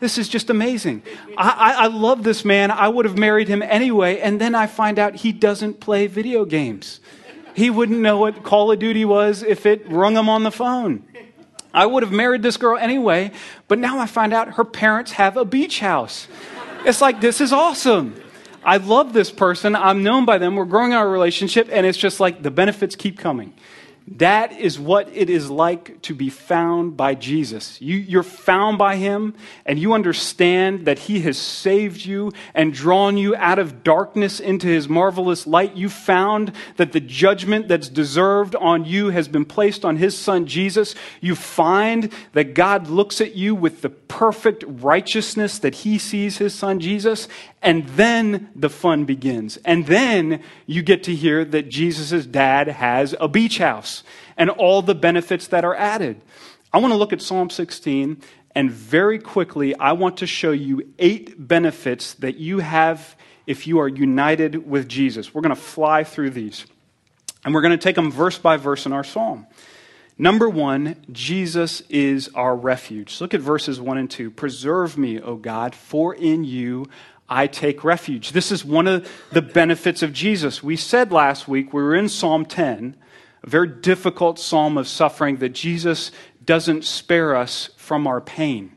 This 0.00 0.18
is 0.18 0.28
just 0.28 0.50
amazing. 0.50 1.02
I, 1.38 1.50
I, 1.50 1.84
I, 1.84 1.86
love 1.86 2.24
this 2.24 2.44
man. 2.44 2.72
I 2.72 2.88
would 2.88 3.04
have 3.04 3.16
married 3.16 3.46
him 3.46 3.62
anyway. 3.62 4.18
And 4.18 4.40
then 4.40 4.54
I 4.54 4.66
find 4.66 4.98
out 4.98 5.14
he 5.16 5.30
doesn't 5.30 5.78
play 5.78 6.08
video 6.08 6.44
games. 6.44 6.98
He 7.54 7.70
wouldn't 7.70 8.00
know 8.00 8.18
what 8.18 8.42
Call 8.42 8.72
of 8.72 8.78
Duty 8.78 9.04
was 9.04 9.42
if 9.42 9.64
it 9.66 9.88
rung 9.88 10.16
him 10.16 10.28
on 10.28 10.42
the 10.42 10.50
phone. 10.50 11.04
I 11.74 11.86
would 11.86 12.02
have 12.02 12.12
married 12.12 12.42
this 12.42 12.56
girl 12.56 12.76
anyway, 12.76 13.30
but 13.68 13.78
now 13.78 13.98
I 13.98 14.06
find 14.06 14.32
out 14.32 14.54
her 14.54 14.64
parents 14.64 15.12
have 15.12 15.36
a 15.36 15.44
beach 15.44 15.80
house. 15.80 16.26
It's 16.84 17.00
like, 17.00 17.20
this 17.20 17.40
is 17.40 17.52
awesome. 17.52 18.20
I 18.64 18.76
love 18.76 19.12
this 19.12 19.30
person. 19.30 19.74
I'm 19.74 20.02
known 20.02 20.24
by 20.24 20.38
them. 20.38 20.54
We're 20.54 20.64
growing 20.64 20.92
our 20.92 21.08
relationship, 21.08 21.68
and 21.70 21.86
it's 21.86 21.98
just 21.98 22.20
like 22.20 22.42
the 22.42 22.50
benefits 22.50 22.94
keep 22.94 23.18
coming. 23.18 23.54
That 24.08 24.58
is 24.58 24.80
what 24.80 25.08
it 25.12 25.30
is 25.30 25.48
like 25.48 26.02
to 26.02 26.14
be 26.14 26.28
found 26.28 26.96
by 26.96 27.14
Jesus. 27.14 27.80
You, 27.80 28.18
are 28.18 28.24
found 28.24 28.76
by 28.76 28.96
him, 28.96 29.34
and 29.64 29.78
you 29.78 29.92
understand 29.92 30.86
that 30.86 30.98
he 30.98 31.20
has 31.20 31.38
saved 31.38 32.04
you 32.04 32.32
and 32.52 32.74
drawn 32.74 33.16
you 33.16 33.36
out 33.36 33.60
of 33.60 33.84
darkness 33.84 34.40
into 34.40 34.66
his 34.66 34.88
marvelous 34.88 35.46
light. 35.46 35.76
You 35.76 35.88
found 35.88 36.52
that 36.76 36.90
the 36.90 37.00
judgment 37.00 37.68
that's 37.68 37.88
deserved 37.88 38.56
on 38.56 38.84
you 38.84 39.10
has 39.10 39.28
been 39.28 39.44
placed 39.44 39.84
on 39.84 39.96
his 39.96 40.18
son 40.18 40.46
Jesus. 40.46 40.96
You 41.20 41.36
find 41.36 42.12
that 42.32 42.54
God 42.54 42.88
looks 42.88 43.20
at 43.20 43.36
you 43.36 43.54
with 43.54 43.82
the 43.82 43.90
perfect 43.90 44.64
righteousness 44.66 45.60
that 45.60 45.76
he 45.76 45.96
sees 45.96 46.38
his 46.38 46.54
son 46.54 46.80
Jesus, 46.80 47.28
and 47.62 47.86
then 47.90 48.50
the 48.56 48.70
fun 48.70 49.04
begins. 49.04 49.58
And 49.58 49.86
then 49.86 50.42
you 50.66 50.82
get 50.82 51.04
to 51.04 51.14
hear 51.14 51.44
that 51.44 51.68
Jesus' 51.68 52.26
dad 52.26 52.66
has 52.66 53.14
a 53.20 53.28
beach 53.28 53.58
house 53.58 53.91
and 54.36 54.50
all 54.50 54.82
the 54.82 54.94
benefits 54.94 55.46
that 55.48 55.64
are 55.64 55.74
added. 55.74 56.20
I 56.72 56.78
want 56.78 56.92
to 56.92 56.96
look 56.96 57.12
at 57.12 57.20
Psalm 57.20 57.50
16, 57.50 58.20
and 58.54 58.70
very 58.70 59.18
quickly, 59.18 59.74
I 59.76 59.92
want 59.92 60.18
to 60.18 60.26
show 60.26 60.52
you 60.52 60.92
eight 60.98 61.46
benefits 61.48 62.14
that 62.14 62.36
you 62.36 62.60
have 62.60 63.16
if 63.46 63.66
you 63.66 63.78
are 63.80 63.88
united 63.88 64.68
with 64.68 64.88
Jesus. 64.88 65.34
We're 65.34 65.42
going 65.42 65.54
to 65.54 65.60
fly 65.60 66.04
through 66.04 66.30
these, 66.30 66.66
and 67.44 67.52
we're 67.54 67.62
going 67.62 67.78
to 67.78 67.82
take 67.82 67.96
them 67.96 68.10
verse 68.10 68.38
by 68.38 68.56
verse 68.56 68.86
in 68.86 68.92
our 68.92 69.04
psalm. 69.04 69.46
Number 70.18 70.48
one, 70.48 70.96
Jesus 71.10 71.82
is 71.88 72.28
our 72.34 72.54
refuge. 72.54 73.20
Look 73.20 73.34
at 73.34 73.40
verses 73.40 73.80
one 73.80 73.98
and 73.98 74.10
two. 74.10 74.30
Preserve 74.30 74.96
me, 74.96 75.20
O 75.20 75.36
God, 75.36 75.74
for 75.74 76.14
in 76.14 76.44
you 76.44 76.86
I 77.28 77.46
take 77.46 77.82
refuge. 77.82 78.32
This 78.32 78.52
is 78.52 78.62
one 78.62 78.86
of 78.86 79.10
the 79.32 79.40
benefits 79.40 80.02
of 80.02 80.12
Jesus. 80.12 80.62
We 80.62 80.76
said 80.76 81.10
last 81.10 81.48
week, 81.48 81.72
we 81.72 81.82
were 81.82 81.94
in 81.94 82.10
Psalm 82.10 82.44
10, 82.44 82.94
a 83.42 83.48
very 83.48 83.68
difficult 83.68 84.38
psalm 84.38 84.78
of 84.78 84.88
suffering, 84.88 85.36
that 85.38 85.50
Jesus 85.50 86.10
doesn't 86.44 86.84
spare 86.84 87.36
us 87.36 87.70
from 87.76 88.06
our 88.06 88.20
pain. 88.20 88.72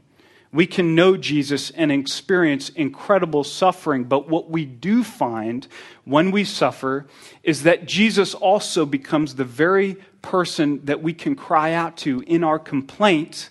We 0.51 0.65
can 0.67 0.95
know 0.95 1.17
Jesus 1.17 1.69
and 1.71 1.91
experience 1.91 2.69
incredible 2.69 3.43
suffering, 3.43 4.05
but 4.05 4.29
what 4.29 4.49
we 4.49 4.65
do 4.65 5.03
find 5.03 5.67
when 6.05 6.31
we 6.31 6.45
suffer 6.45 7.07
is 7.43 7.63
that 7.63 7.85
Jesus 7.85 8.33
also 8.33 8.85
becomes 8.85 9.35
the 9.35 9.43
very 9.43 9.97
person 10.21 10.85
that 10.85 11.03
we 11.03 11.13
can 11.13 11.35
cry 11.35 11.73
out 11.73 11.97
to 11.97 12.23
in 12.25 12.43
our 12.43 12.57
complaint 12.57 13.49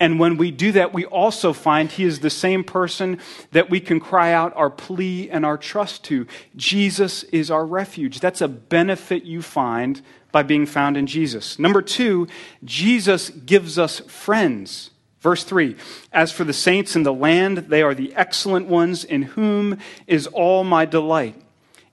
and 0.00 0.20
when 0.20 0.36
we 0.36 0.50
do 0.52 0.72
that, 0.72 0.94
we 0.94 1.04
also 1.06 1.52
find 1.52 1.90
He 1.90 2.04
is 2.04 2.20
the 2.20 2.30
same 2.30 2.62
person 2.62 3.18
that 3.50 3.68
we 3.68 3.80
can 3.80 3.98
cry 3.98 4.32
out 4.32 4.52
our 4.54 4.70
plea 4.70 5.28
and 5.28 5.44
our 5.44 5.58
trust 5.58 6.04
to. 6.04 6.26
Jesus 6.54 7.24
is 7.24 7.50
our 7.50 7.66
refuge. 7.66 8.20
That's 8.20 8.40
a 8.40 8.48
benefit 8.48 9.24
you 9.24 9.42
find 9.42 10.00
by 10.32 10.42
being 10.42 10.66
found 10.66 10.96
in 10.96 11.06
Jesus. 11.06 11.58
Number 11.58 11.82
two, 11.82 12.26
Jesus 12.64 13.30
gives 13.30 13.78
us 13.78 14.00
friends. 14.00 14.90
Verse 15.20 15.44
3 15.44 15.76
As 16.12 16.32
for 16.32 16.44
the 16.44 16.52
saints 16.52 16.94
in 16.94 17.02
the 17.02 17.12
land, 17.12 17.58
they 17.58 17.82
are 17.82 17.94
the 17.94 18.14
excellent 18.14 18.66
ones 18.66 19.04
in 19.04 19.22
whom 19.22 19.78
is 20.06 20.26
all 20.26 20.64
my 20.64 20.84
delight. 20.84 21.40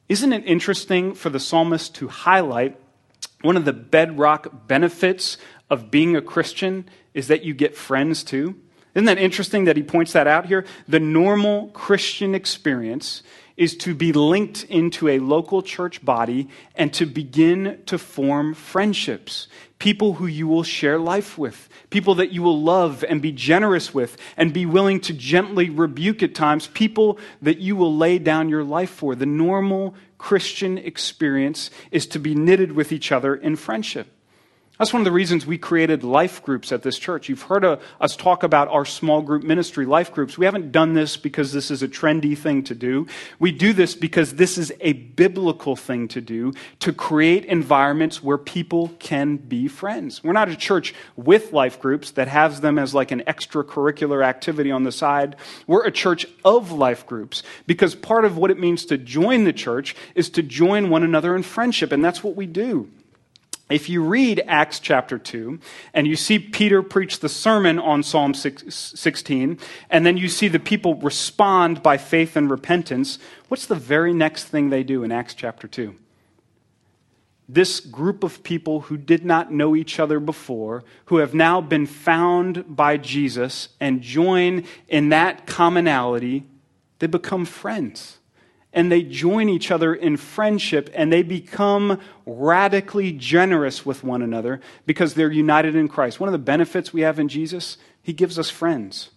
Isn't 0.07 0.33
it 0.33 0.45
interesting 0.45 1.15
for 1.15 1.29
the 1.29 1.39
psalmist 1.39 1.95
to 1.95 2.07
highlight 2.07 2.79
one 3.41 3.57
of 3.57 3.65
the 3.65 3.73
bedrock 3.73 4.67
benefits 4.67 5.37
of 5.69 5.91
being 5.91 6.15
a 6.15 6.21
Christian 6.21 6.89
is 7.13 7.27
that 7.27 7.43
you 7.43 7.53
get 7.53 7.75
friends 7.75 8.23
too. 8.23 8.55
Isn't 8.95 9.05
that 9.05 9.17
interesting 9.17 9.65
that 9.65 9.75
he 9.75 9.83
points 9.83 10.13
that 10.13 10.25
out 10.25 10.45
here? 10.45 10.65
The 10.87 11.01
normal 11.01 11.67
Christian 11.67 12.33
experience 12.33 13.23
is 13.57 13.75
to 13.77 13.93
be 13.93 14.13
linked 14.13 14.63
into 14.65 15.09
a 15.09 15.19
local 15.19 15.61
church 15.61 16.03
body 16.03 16.47
and 16.75 16.93
to 16.93 17.05
begin 17.05 17.81
to 17.85 17.97
form 17.97 18.53
friendships. 18.53 19.47
People 19.79 20.13
who 20.13 20.27
you 20.27 20.47
will 20.47 20.63
share 20.63 20.97
life 20.97 21.37
with, 21.37 21.69
people 21.89 22.15
that 22.15 22.31
you 22.31 22.41
will 22.41 22.61
love 22.61 23.03
and 23.07 23.21
be 23.21 23.33
generous 23.33 23.93
with 23.93 24.17
and 24.37 24.53
be 24.53 24.65
willing 24.65 25.01
to 25.01 25.13
gently 25.13 25.69
rebuke 25.69 26.23
at 26.23 26.33
times, 26.33 26.67
people 26.67 27.19
that 27.41 27.57
you 27.57 27.75
will 27.75 27.95
lay 27.95 28.17
down 28.17 28.47
your 28.49 28.63
life 28.63 28.89
for. 28.89 29.13
The 29.13 29.25
normal 29.25 29.95
Christian 30.17 30.77
experience 30.77 31.69
is 31.91 32.07
to 32.07 32.19
be 32.19 32.33
knitted 32.33 32.71
with 32.71 32.93
each 32.93 33.11
other 33.11 33.35
in 33.35 33.57
friendship. 33.57 34.07
That's 34.77 34.91
one 34.91 35.01
of 35.01 35.05
the 35.05 35.11
reasons 35.11 35.45
we 35.45 35.57
created 35.57 36.03
life 36.03 36.43
groups 36.43 36.73
at 36.73 36.83
this 36.83 36.99
church. 36.99 37.29
You've 37.29 37.43
heard 37.43 37.63
uh, 37.63 37.77
us 38.01 38.17
talk 38.17 38.43
about 38.43 38.67
our 38.67 38.83
small 38.83 39.21
group 39.21 39.43
ministry, 39.43 39.85
life 39.85 40.11
groups. 40.11 40.37
We 40.37 40.43
haven't 40.43 40.73
done 40.73 40.93
this 40.93 41.15
because 41.15 41.53
this 41.53 41.71
is 41.71 41.81
a 41.81 41.87
trendy 41.87 42.37
thing 42.37 42.61
to 42.65 42.75
do. 42.75 43.07
We 43.39 43.53
do 43.53 43.71
this 43.71 43.95
because 43.95 44.35
this 44.35 44.57
is 44.57 44.73
a 44.81 44.91
biblical 44.91 45.77
thing 45.77 46.09
to 46.09 46.19
do 46.19 46.53
to 46.79 46.91
create 46.91 47.45
environments 47.45 48.21
where 48.21 48.37
people 48.37 48.89
can 48.99 49.37
be 49.37 49.69
friends. 49.69 50.21
We're 50.21 50.33
not 50.33 50.49
a 50.49 50.57
church 50.57 50.93
with 51.15 51.53
life 51.53 51.79
groups 51.79 52.11
that 52.11 52.27
has 52.27 52.59
them 52.59 52.77
as 52.77 52.93
like 52.93 53.11
an 53.11 53.21
extracurricular 53.21 54.25
activity 54.25 54.71
on 54.71 54.83
the 54.83 54.91
side. 54.91 55.37
We're 55.67 55.85
a 55.85 55.91
church 55.91 56.25
of 56.43 56.73
life 56.73 57.07
groups 57.07 57.43
because 57.65 57.95
part 57.95 58.25
of 58.25 58.37
what 58.37 58.51
it 58.51 58.59
means 58.59 58.85
to 58.87 58.97
join 58.97 59.45
the 59.45 59.53
church 59.53 59.95
is 60.15 60.29
to 60.31 60.43
join 60.43 60.89
one 60.89 61.03
another 61.03 61.33
in 61.33 61.43
friendship, 61.43 61.93
and 61.93 62.03
that's 62.03 62.23
what 62.25 62.35
we 62.35 62.45
do. 62.45 62.89
If 63.69 63.89
you 63.89 64.03
read 64.03 64.43
Acts 64.45 64.79
chapter 64.79 65.17
2 65.17 65.59
and 65.93 66.05
you 66.05 66.15
see 66.15 66.37
Peter 66.37 66.83
preach 66.83 67.19
the 67.19 67.29
sermon 67.29 67.79
on 67.79 68.03
Psalm 68.03 68.35
16, 68.35 69.59
and 69.89 70.05
then 70.05 70.17
you 70.17 70.29
see 70.29 70.47
the 70.47 70.59
people 70.59 70.95
respond 70.95 71.81
by 71.81 71.97
faith 71.97 72.35
and 72.35 72.49
repentance, 72.49 73.17
what's 73.47 73.65
the 73.65 73.73
very 73.73 74.13
next 74.13 74.45
thing 74.45 74.69
they 74.69 74.83
do 74.83 75.03
in 75.03 75.11
Acts 75.11 75.33
chapter 75.33 75.67
2? 75.67 75.95
This 77.49 77.79
group 77.79 78.23
of 78.23 78.43
people 78.43 78.81
who 78.81 78.97
did 78.97 79.25
not 79.25 79.51
know 79.51 79.75
each 79.75 79.99
other 79.99 80.19
before, 80.19 80.83
who 81.05 81.17
have 81.17 81.33
now 81.33 81.59
been 81.59 81.87
found 81.87 82.75
by 82.75 82.97
Jesus 82.97 83.69
and 83.79 84.01
join 84.01 84.63
in 84.87 85.09
that 85.09 85.47
commonality, 85.47 86.45
they 86.99 87.07
become 87.07 87.45
friends 87.45 88.19
and 88.75 88.91
they 88.91 89.01
join 89.01 89.47
each 89.47 89.71
other 89.71 89.95
in 89.95 90.17
friendship 90.17 90.89
and 90.93 91.11
they 91.11 91.23
become 91.23 91.99
radically 92.25 93.13
generous 93.13 93.85
with 93.85 94.03
one 94.03 94.21
another 94.21 94.59
because 94.85 95.13
they're 95.13 95.31
united 95.31 95.75
in 95.75 95.87
Christ. 95.87 96.19
One 96.19 96.27
of 96.27 96.33
the 96.33 96.37
benefits 96.37 96.93
we 96.93 97.01
have 97.01 97.17
in 97.17 97.29
Jesus, 97.29 97.77
he 98.03 98.13
gives 98.13 98.37
us 98.37 98.49
friends. 98.49 99.09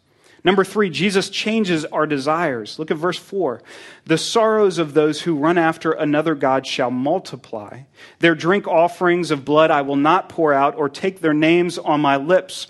Number 0.45 0.63
three, 0.63 0.89
Jesus 0.89 1.29
changes 1.29 1.85
our 1.87 2.07
desires. 2.07 2.79
Look 2.79 2.93
at 2.93 2.97
verse 2.97 3.19
four. 3.19 3.61
The 4.07 4.17
sorrows 4.17 4.79
of 4.79 4.95
those 4.95 5.23
who 5.23 5.37
run 5.37 5.59
after 5.59 5.91
another 5.91 6.37
God 6.37 6.65
shall 6.65 6.93
multiply. 6.93 7.81
Their 8.21 8.37
drink 8.37 8.69
offerings 8.69 9.33
of 9.33 9.45
blood 9.45 9.73
I 9.73 9.83
will 9.83 9.97
not 9.97 10.29
pour 10.29 10.55
out 10.55 10.77
or 10.77 10.89
take 10.89 11.21
their 11.21 11.35
names 11.35 11.77
on 11.77 12.01
my 12.01 12.17
lips. 12.17 12.69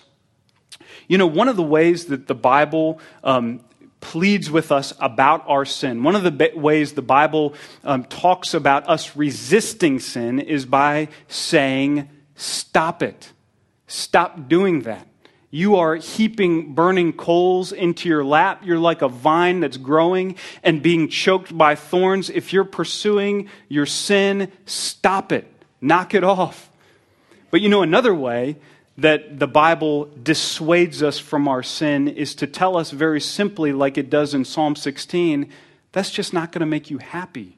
You 1.06 1.18
know, 1.18 1.26
one 1.26 1.48
of 1.48 1.56
the 1.56 1.62
ways 1.62 2.06
that 2.06 2.26
the 2.26 2.34
Bible 2.34 3.00
um, 3.22 3.60
pleads 4.00 4.50
with 4.50 4.70
us 4.70 4.92
about 5.00 5.44
our 5.48 5.64
sin. 5.64 6.02
One 6.02 6.14
of 6.14 6.22
the 6.22 6.52
ways 6.54 6.92
the 6.92 7.02
Bible 7.02 7.54
um, 7.84 8.04
talks 8.04 8.54
about 8.54 8.88
us 8.88 9.16
resisting 9.16 10.00
sin 10.00 10.38
is 10.40 10.64
by 10.66 11.08
saying, 11.26 12.08
Stop 12.34 13.02
it. 13.02 13.32
Stop 13.88 14.48
doing 14.48 14.82
that. 14.82 15.08
You 15.50 15.76
are 15.76 15.96
heaping 15.96 16.74
burning 16.74 17.14
coals 17.14 17.72
into 17.72 18.08
your 18.08 18.22
lap. 18.22 18.62
You're 18.64 18.78
like 18.78 19.00
a 19.00 19.08
vine 19.08 19.60
that's 19.60 19.78
growing 19.78 20.36
and 20.62 20.82
being 20.82 21.08
choked 21.08 21.56
by 21.56 21.74
thorns. 21.74 22.28
If 22.28 22.52
you're 22.52 22.64
pursuing 22.64 23.48
your 23.68 23.86
sin, 23.86 24.52
stop 24.66 25.32
it. 25.32 25.50
Knock 25.80 26.14
it 26.14 26.22
off. 26.22 26.70
But 27.50 27.62
you 27.62 27.70
know, 27.70 27.82
another 27.82 28.14
way 28.14 28.56
that 28.98 29.38
the 29.38 29.46
Bible 29.46 30.06
dissuades 30.22 31.04
us 31.04 31.20
from 31.20 31.46
our 31.46 31.62
sin 31.62 32.08
is 32.08 32.34
to 32.34 32.48
tell 32.48 32.76
us 32.76 32.90
very 32.90 33.20
simply, 33.20 33.72
like 33.72 33.96
it 33.96 34.10
does 34.10 34.34
in 34.34 34.44
Psalm 34.44 34.74
16, 34.74 35.48
that's 35.92 36.10
just 36.10 36.34
not 36.34 36.50
going 36.50 36.60
to 36.60 36.66
make 36.66 36.90
you 36.90 36.98
happy. 36.98 37.57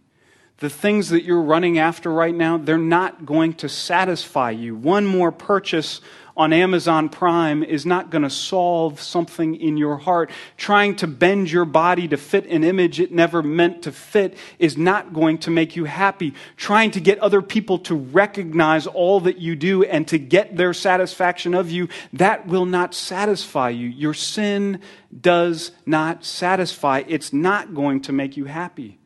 The 0.60 0.68
things 0.68 1.08
that 1.08 1.24
you're 1.24 1.40
running 1.40 1.78
after 1.78 2.12
right 2.12 2.34
now, 2.34 2.58
they're 2.58 2.76
not 2.76 3.24
going 3.24 3.54
to 3.54 3.68
satisfy 3.68 4.50
you. 4.50 4.76
One 4.76 5.06
more 5.06 5.32
purchase 5.32 6.02
on 6.36 6.52
Amazon 6.52 7.08
Prime 7.08 7.64
is 7.64 7.86
not 7.86 8.10
going 8.10 8.22
to 8.22 8.30
solve 8.30 9.00
something 9.00 9.54
in 9.54 9.78
your 9.78 9.96
heart. 9.96 10.30
Trying 10.58 10.96
to 10.96 11.06
bend 11.06 11.50
your 11.50 11.64
body 11.64 12.08
to 12.08 12.18
fit 12.18 12.44
an 12.44 12.62
image 12.62 13.00
it 13.00 13.10
never 13.10 13.42
meant 13.42 13.82
to 13.84 13.92
fit 13.92 14.36
is 14.58 14.76
not 14.76 15.14
going 15.14 15.38
to 15.38 15.50
make 15.50 15.76
you 15.76 15.86
happy. 15.86 16.34
Trying 16.58 16.90
to 16.90 17.00
get 17.00 17.18
other 17.20 17.40
people 17.40 17.78
to 17.80 17.94
recognize 17.94 18.86
all 18.86 19.20
that 19.20 19.38
you 19.38 19.56
do 19.56 19.82
and 19.84 20.06
to 20.08 20.18
get 20.18 20.58
their 20.58 20.74
satisfaction 20.74 21.54
of 21.54 21.70
you, 21.70 21.88
that 22.12 22.46
will 22.46 22.66
not 22.66 22.94
satisfy 22.94 23.70
you. 23.70 23.88
Your 23.88 24.14
sin 24.14 24.80
does 25.18 25.72
not 25.86 26.22
satisfy. 26.22 27.02
It's 27.06 27.32
not 27.32 27.74
going 27.74 28.02
to 28.02 28.12
make 28.12 28.36
you 28.36 28.44
happy. 28.44 28.99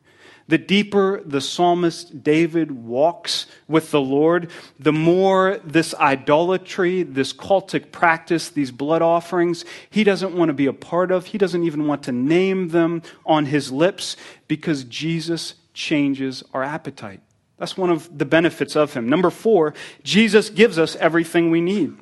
The 0.47 0.57
deeper 0.59 1.21
the 1.25 1.41
psalmist 1.41 2.23
David 2.23 2.71
walks 2.71 3.47
with 3.67 3.89
the 3.89 4.01
Lord, 4.01 4.51
the 4.79 4.93
more 4.93 5.59
this 5.63 5.95
idolatry, 5.95 7.01
this 7.01 7.33
cultic 7.33 7.91
practice, 7.91 8.49
these 8.49 8.69
blood 8.69 9.01
offerings, 9.01 9.65
he 9.89 10.03
doesn't 10.03 10.35
want 10.35 10.49
to 10.49 10.53
be 10.53 10.67
a 10.67 10.73
part 10.73 11.09
of. 11.11 11.27
He 11.27 11.39
doesn't 11.39 11.63
even 11.63 11.87
want 11.87 12.03
to 12.03 12.11
name 12.11 12.69
them 12.69 13.01
on 13.25 13.47
his 13.47 13.71
lips 13.71 14.17
because 14.47 14.83
Jesus 14.83 15.55
changes 15.73 16.43
our 16.53 16.63
appetite. 16.63 17.21
That's 17.57 17.75
one 17.75 17.89
of 17.89 18.15
the 18.15 18.25
benefits 18.25 18.75
of 18.75 18.93
him. 18.93 19.09
Number 19.09 19.31
four, 19.31 19.73
Jesus 20.03 20.51
gives 20.51 20.77
us 20.77 20.95
everything 20.97 21.49
we 21.49 21.61
need. 21.61 21.95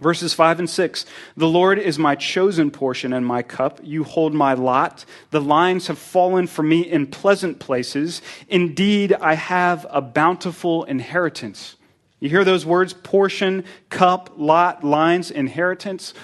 Verses 0.00 0.34
5 0.34 0.58
and 0.58 0.70
6 0.70 1.06
The 1.36 1.46
Lord 1.46 1.78
is 1.78 1.98
my 1.98 2.14
chosen 2.14 2.70
portion 2.70 3.12
and 3.12 3.24
my 3.24 3.42
cup. 3.42 3.80
You 3.82 4.04
hold 4.04 4.34
my 4.34 4.54
lot. 4.54 5.04
The 5.30 5.40
lines 5.40 5.86
have 5.86 5.98
fallen 5.98 6.46
for 6.46 6.62
me 6.62 6.80
in 6.80 7.06
pleasant 7.06 7.58
places. 7.60 8.20
Indeed, 8.48 9.12
I 9.12 9.34
have 9.34 9.86
a 9.90 10.00
bountiful 10.00 10.84
inheritance. 10.84 11.76
You 12.20 12.28
hear 12.28 12.44
those 12.44 12.66
words 12.66 12.92
portion, 12.92 13.64
cup, 13.90 14.32
lot, 14.36 14.82
lines, 14.82 15.30
inheritance? 15.30 16.14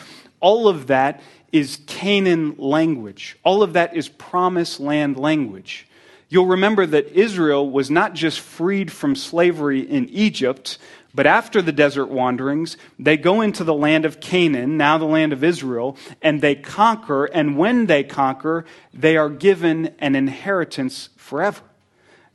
All 0.41 0.67
of 0.67 0.89
that 0.89 1.21
is 1.53 1.81
Canaan 1.87 2.57
language. 2.59 3.37
All 3.45 3.63
of 3.63 3.75
that 3.75 3.95
is 3.95 4.09
promised 4.09 4.81
land 4.81 5.17
language. 5.17 5.87
You'll 6.29 6.47
remember 6.47 6.87
that 6.87 7.09
Israel 7.09 7.69
was 7.69 7.91
not 7.91 8.15
just 8.15 8.41
freed 8.41 8.93
from 8.93 9.17
slavery 9.17 9.81
in 9.81 10.09
Egypt, 10.11 10.79
but 11.15 11.27
after 11.27 11.61
the 11.61 11.73
desert 11.73 12.07
wanderings, 12.07 12.77
they 12.99 13.17
go 13.17 13.41
into 13.41 13.65
the 13.65 13.75
land 13.75 14.05
of 14.05 14.21
Canaan, 14.21 14.77
now 14.77 14.97
the 14.99 15.05
land 15.05 15.33
of 15.33 15.43
Israel, 15.43 15.97
and 16.23 16.41
they 16.41 16.55
conquer. 16.55 17.25
And 17.25 17.59
when 17.59 17.87
they 17.87 18.05
conquer, 18.05 18.65
they 18.95 19.17
are 19.17 19.29
given 19.29 19.95
an 19.99 20.15
inheritance 20.15 21.09
forever. 21.17 21.63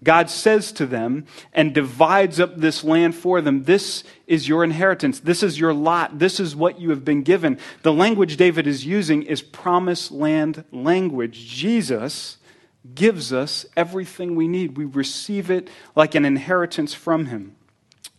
God 0.04 0.30
says 0.30 0.72
to 0.74 0.86
them 0.86 1.26
and 1.54 1.74
divides 1.74 2.40
up 2.40 2.58
this 2.58 2.84
land 2.84 3.16
for 3.16 3.42
them. 3.42 3.64
This 3.64 4.04
is 4.28 4.48
your 4.48 4.64
inheritance. 4.64 5.20
This 5.20 5.42
is 5.42 5.60
your 5.60 5.74
lot. 5.74 6.20
This 6.20 6.40
is 6.40 6.56
what 6.56 6.80
you 6.80 6.92
have 6.92 7.04
been 7.04 7.24
given. 7.24 7.58
The 7.82 7.94
language 7.94 8.38
David 8.38 8.68
is 8.68 8.86
using 8.86 9.24
is 9.24 9.42
promised 9.42 10.12
land 10.12 10.64
language. 10.72 11.48
Jesus 11.48 12.38
gives 12.94 13.34
us 13.34 13.66
everything 13.76 14.36
we 14.36 14.48
need. 14.48 14.78
We 14.78 14.86
receive 14.86 15.50
it 15.50 15.70
like 15.96 16.14
an 16.14 16.26
inheritance 16.26 16.94
from 16.94 17.28
him. 17.28 17.56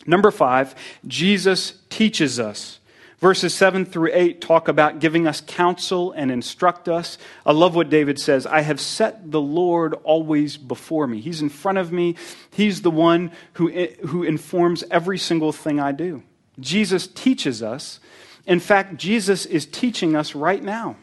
Number 0.06 0.30
five, 0.30 0.74
Jesus 1.06 1.74
teaches 1.90 2.38
us. 2.38 2.80
Verses 3.18 3.54
7 3.54 3.86
through 3.86 4.10
8 4.12 4.40
talk 4.42 4.68
about 4.68 4.98
giving 4.98 5.26
us 5.26 5.40
counsel 5.40 6.12
and 6.12 6.30
instruct 6.30 6.86
us. 6.86 7.16
I 7.46 7.52
love 7.52 7.74
what 7.74 7.88
David 7.88 8.20
says 8.20 8.46
I 8.46 8.60
have 8.60 8.80
set 8.80 9.30
the 9.30 9.40
Lord 9.40 9.94
always 10.04 10.58
before 10.58 11.06
me. 11.06 11.20
He's 11.20 11.40
in 11.40 11.48
front 11.48 11.78
of 11.78 11.90
me, 11.90 12.16
He's 12.50 12.82
the 12.82 12.90
one 12.90 13.32
who, 13.54 13.70
eh, 13.70 13.94
who 14.06 14.22
informs 14.22 14.84
every 14.90 15.18
single 15.18 15.52
thing 15.52 15.80
I 15.80 15.92
do. 15.92 16.22
Jesus 16.60 17.06
teaches 17.06 17.62
us. 17.62 18.00
In 18.46 18.60
fact, 18.60 18.96
Jesus 18.96 19.46
is 19.46 19.66
teaching 19.66 20.14
us 20.14 20.34
right 20.34 20.62
now. 20.62 20.96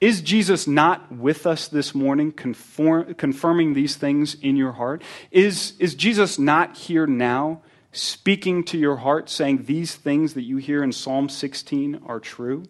Is 0.00 0.22
Jesus 0.22 0.66
not 0.66 1.12
with 1.12 1.46
us 1.46 1.68
this 1.68 1.94
morning, 1.94 2.32
conform, 2.32 3.14
confirming 3.14 3.74
these 3.74 3.96
things 3.96 4.34
in 4.34 4.56
your 4.56 4.72
heart? 4.72 5.02
Is, 5.30 5.74
is 5.78 5.94
Jesus 5.94 6.38
not 6.38 6.76
here 6.76 7.06
now? 7.06 7.60
Speaking 7.92 8.62
to 8.64 8.78
your 8.78 8.96
heart, 8.96 9.28
saying 9.28 9.64
these 9.64 9.94
things 9.94 10.34
that 10.34 10.42
you 10.42 10.58
hear 10.58 10.82
in 10.82 10.92
Psalm 10.92 11.28
16 11.28 12.02
are 12.06 12.20
true? 12.20 12.64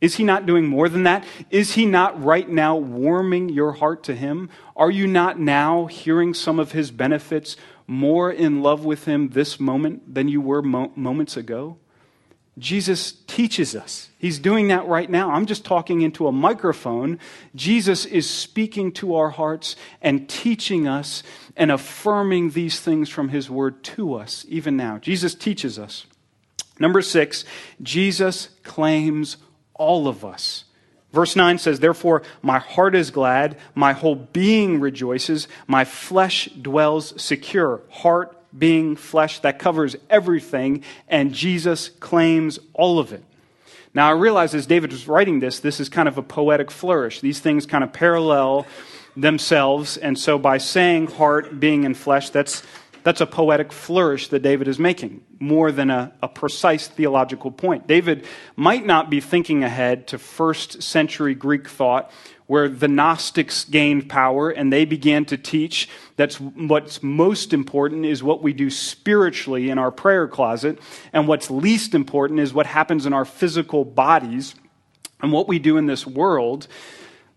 Is 0.00 0.16
he 0.16 0.24
not 0.24 0.46
doing 0.46 0.66
more 0.66 0.88
than 0.88 1.02
that? 1.02 1.24
Is 1.50 1.74
he 1.74 1.84
not 1.84 2.22
right 2.22 2.48
now 2.48 2.76
warming 2.76 3.50
your 3.50 3.72
heart 3.72 4.02
to 4.04 4.14
him? 4.14 4.48
Are 4.74 4.90
you 4.90 5.06
not 5.06 5.38
now 5.38 5.86
hearing 5.86 6.32
some 6.32 6.58
of 6.58 6.72
his 6.72 6.90
benefits 6.90 7.56
more 7.86 8.30
in 8.30 8.62
love 8.62 8.84
with 8.84 9.04
him 9.04 9.30
this 9.30 9.60
moment 9.60 10.14
than 10.14 10.28
you 10.28 10.40
were 10.40 10.62
mo- 10.62 10.92
moments 10.94 11.36
ago? 11.36 11.76
Jesus 12.58 13.12
teaches 13.40 13.74
us. 13.74 14.10
He's 14.18 14.38
doing 14.38 14.68
that 14.68 14.86
right 14.86 15.08
now. 15.08 15.30
I'm 15.30 15.46
just 15.46 15.64
talking 15.64 16.02
into 16.02 16.26
a 16.26 16.32
microphone. 16.32 17.18
Jesus 17.54 18.04
is 18.04 18.28
speaking 18.28 18.92
to 18.92 19.14
our 19.14 19.30
hearts 19.30 19.76
and 20.02 20.28
teaching 20.28 20.86
us 20.86 21.22
and 21.56 21.72
affirming 21.72 22.50
these 22.50 22.80
things 22.80 23.08
from 23.08 23.30
his 23.30 23.48
word 23.48 23.82
to 23.82 24.12
us, 24.12 24.44
even 24.46 24.76
now. 24.76 24.98
Jesus 24.98 25.34
teaches 25.34 25.78
us. 25.78 26.04
Number 26.78 27.00
six, 27.00 27.46
Jesus 27.80 28.50
claims 28.62 29.38
all 29.72 30.06
of 30.06 30.22
us. 30.22 30.64
Verse 31.10 31.34
9 31.34 31.56
says, 31.56 31.80
Therefore, 31.80 32.20
my 32.42 32.58
heart 32.58 32.94
is 32.94 33.10
glad, 33.10 33.56
my 33.74 33.94
whole 33.94 34.16
being 34.16 34.80
rejoices, 34.80 35.48
my 35.66 35.86
flesh 35.86 36.44
dwells 36.60 37.18
secure. 37.18 37.80
Heart, 37.88 38.36
being, 38.56 38.96
flesh, 38.96 39.40
that 39.40 39.58
covers 39.58 39.96
everything, 40.10 40.84
and 41.08 41.32
Jesus 41.32 41.88
claims 41.88 42.58
all 42.74 42.98
of 42.98 43.14
it. 43.14 43.24
Now, 43.92 44.08
I 44.08 44.12
realize 44.12 44.54
as 44.54 44.66
David 44.66 44.92
was 44.92 45.08
writing 45.08 45.40
this, 45.40 45.58
this 45.58 45.80
is 45.80 45.88
kind 45.88 46.06
of 46.06 46.16
a 46.16 46.22
poetic 46.22 46.70
flourish. 46.70 47.20
These 47.20 47.40
things 47.40 47.66
kind 47.66 47.82
of 47.82 47.92
parallel 47.92 48.66
themselves, 49.16 49.96
and 49.96 50.16
so 50.16 50.38
by 50.38 50.58
saying 50.58 51.08
heart, 51.08 51.58
being, 51.58 51.84
and 51.84 51.96
flesh, 51.96 52.30
that's 52.30 52.62
that's 53.02 53.20
a 53.20 53.26
poetic 53.26 53.72
flourish 53.72 54.28
that 54.28 54.42
David 54.42 54.68
is 54.68 54.78
making, 54.78 55.22
more 55.38 55.72
than 55.72 55.90
a, 55.90 56.12
a, 56.22 56.28
precise 56.28 56.86
theological 56.86 57.50
point. 57.50 57.86
David 57.86 58.26
might 58.56 58.84
not 58.84 59.10
be 59.10 59.20
thinking 59.20 59.64
ahead 59.64 60.06
to 60.08 60.18
first 60.18 60.82
century 60.82 61.34
Greek 61.34 61.68
thought, 61.68 62.10
where 62.46 62.68
the 62.68 62.88
Gnostics 62.88 63.64
gained 63.64 64.08
power 64.08 64.50
and 64.50 64.72
they 64.72 64.84
began 64.84 65.24
to 65.26 65.36
teach 65.36 65.88
that 66.16 66.34
what's 66.34 67.02
most 67.02 67.52
important 67.52 68.04
is 68.04 68.22
what 68.22 68.42
we 68.42 68.52
do 68.52 68.68
spiritually 68.70 69.70
in 69.70 69.78
our 69.78 69.92
prayer 69.92 70.26
closet, 70.26 70.78
and 71.12 71.28
what's 71.28 71.50
least 71.50 71.94
important 71.94 72.40
is 72.40 72.52
what 72.52 72.66
happens 72.66 73.06
in 73.06 73.12
our 73.12 73.24
physical 73.24 73.84
bodies 73.84 74.54
and 75.22 75.32
what 75.32 75.48
we 75.48 75.58
do 75.58 75.76
in 75.76 75.86
this 75.86 76.06
world. 76.06 76.66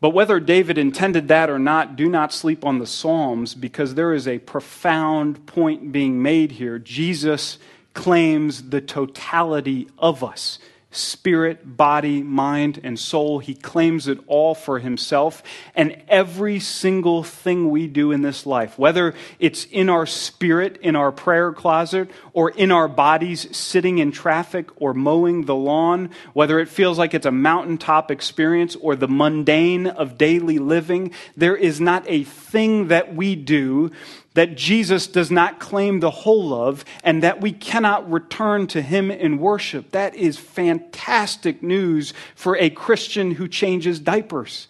But 0.03 0.09
whether 0.09 0.41
David 0.41 0.77
intended 0.77 1.29
that 1.29 1.49
or 1.49 1.57
not, 1.57 1.95
do 1.95 2.09
not 2.09 2.33
sleep 2.33 2.65
on 2.65 2.77
the 2.77 2.85
Psalms 2.85 3.55
because 3.55 3.95
there 3.95 4.13
is 4.13 4.27
a 4.27 4.39
profound 4.39 5.45
point 5.45 5.93
being 5.93 6.21
made 6.21 6.51
here. 6.51 6.77
Jesus 6.77 7.57
claims 7.93 8.63
the 8.63 8.81
totality 8.81 9.87
of 9.97 10.21
us 10.21 10.59
spirit, 10.95 11.77
body, 11.77 12.21
mind, 12.21 12.79
and 12.83 12.99
soul. 12.99 13.39
He 13.39 13.53
claims 13.53 14.07
it 14.07 14.19
all 14.27 14.55
for 14.55 14.79
himself. 14.79 15.43
And 15.75 16.01
every 16.07 16.59
single 16.59 17.23
thing 17.23 17.69
we 17.69 17.87
do 17.87 18.11
in 18.11 18.21
this 18.21 18.45
life, 18.45 18.77
whether 18.77 19.13
it's 19.39 19.65
in 19.65 19.89
our 19.89 20.05
spirit, 20.05 20.77
in 20.81 20.95
our 20.95 21.11
prayer 21.11 21.51
closet, 21.51 22.09
or 22.33 22.49
in 22.51 22.71
our 22.71 22.87
bodies 22.87 23.55
sitting 23.55 23.97
in 23.97 24.11
traffic 24.11 24.69
or 24.81 24.93
mowing 24.93 25.45
the 25.45 25.55
lawn, 25.55 26.09
whether 26.33 26.59
it 26.59 26.69
feels 26.69 26.97
like 26.97 27.13
it's 27.13 27.25
a 27.25 27.31
mountaintop 27.31 28.11
experience 28.11 28.75
or 28.75 28.95
the 28.95 29.07
mundane 29.07 29.87
of 29.87 30.17
daily 30.17 30.59
living, 30.59 31.11
there 31.35 31.55
is 31.55 31.81
not 31.81 32.03
a 32.07 32.23
thing 32.23 32.87
that 32.87 33.15
we 33.15 33.35
do 33.35 33.91
that 34.33 34.55
Jesus 34.55 35.07
does 35.07 35.29
not 35.29 35.59
claim 35.59 35.99
the 35.99 36.11
whole 36.11 36.53
of 36.53 36.83
and 37.03 37.21
that 37.23 37.41
we 37.41 37.51
cannot 37.51 38.09
return 38.11 38.67
to 38.67 38.81
him 38.81 39.11
in 39.11 39.37
worship. 39.37 39.91
That 39.91 40.15
is 40.15 40.37
fantastic 40.37 41.61
news 41.61 42.13
for 42.35 42.57
a 42.57 42.69
Christian 42.69 43.31
who 43.31 43.47
changes 43.47 43.99
diapers. 43.99 44.67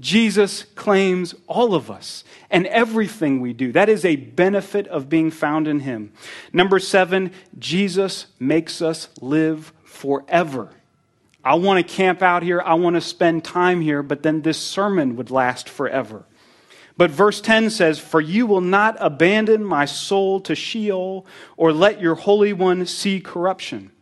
Jesus 0.00 0.62
claims 0.76 1.34
all 1.48 1.74
of 1.74 1.90
us 1.90 2.22
and 2.50 2.66
everything 2.68 3.40
we 3.40 3.52
do. 3.52 3.72
That 3.72 3.88
is 3.88 4.04
a 4.04 4.16
benefit 4.16 4.86
of 4.88 5.08
being 5.08 5.30
found 5.30 5.66
in 5.66 5.80
him. 5.80 6.12
Number 6.52 6.78
seven, 6.78 7.32
Jesus 7.58 8.26
makes 8.38 8.80
us 8.80 9.08
live 9.20 9.72
forever. 9.84 10.70
I 11.44 11.54
want 11.54 11.84
to 11.84 11.94
camp 11.94 12.22
out 12.22 12.42
here. 12.42 12.60
I 12.60 12.74
want 12.74 12.94
to 12.94 13.00
spend 13.00 13.44
time 13.44 13.80
here, 13.80 14.02
but 14.02 14.22
then 14.22 14.42
this 14.42 14.58
sermon 14.58 15.16
would 15.16 15.30
last 15.30 15.68
forever. 15.68 16.24
But 16.98 17.12
verse 17.12 17.40
10 17.40 17.70
says, 17.70 18.00
For 18.00 18.20
you 18.20 18.46
will 18.46 18.60
not 18.60 18.96
abandon 18.98 19.64
my 19.64 19.86
soul 19.86 20.40
to 20.40 20.54
Sheol 20.54 21.24
or 21.56 21.72
let 21.72 22.00
your 22.00 22.16
Holy 22.16 22.52
One 22.52 22.84
see 22.84 23.20
corruption. 23.20 23.92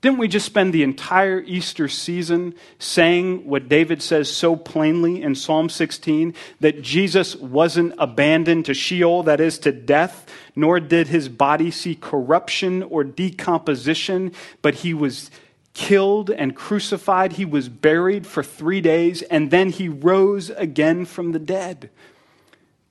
Didn't 0.00 0.18
we 0.18 0.28
just 0.28 0.46
spend 0.46 0.72
the 0.72 0.82
entire 0.82 1.40
Easter 1.40 1.88
season 1.88 2.54
saying 2.78 3.48
what 3.48 3.68
David 3.68 4.02
says 4.02 4.30
so 4.30 4.54
plainly 4.54 5.22
in 5.22 5.34
Psalm 5.34 5.68
16 5.68 6.34
that 6.60 6.82
Jesus 6.82 7.34
wasn't 7.36 7.94
abandoned 7.98 8.66
to 8.66 8.74
Sheol, 8.74 9.24
that 9.24 9.40
is, 9.40 9.58
to 9.60 9.72
death, 9.72 10.30
nor 10.54 10.78
did 10.78 11.08
his 11.08 11.28
body 11.28 11.70
see 11.70 11.94
corruption 11.96 12.82
or 12.84 13.02
decomposition, 13.02 14.32
but 14.62 14.74
he 14.74 14.94
was 14.94 15.30
killed 15.72 16.30
and 16.30 16.54
crucified. 16.54 17.32
He 17.32 17.46
was 17.46 17.68
buried 17.68 18.26
for 18.26 18.42
three 18.44 18.82
days, 18.82 19.22
and 19.22 19.50
then 19.50 19.70
he 19.70 19.88
rose 19.88 20.50
again 20.50 21.06
from 21.06 21.32
the 21.32 21.38
dead. 21.40 21.90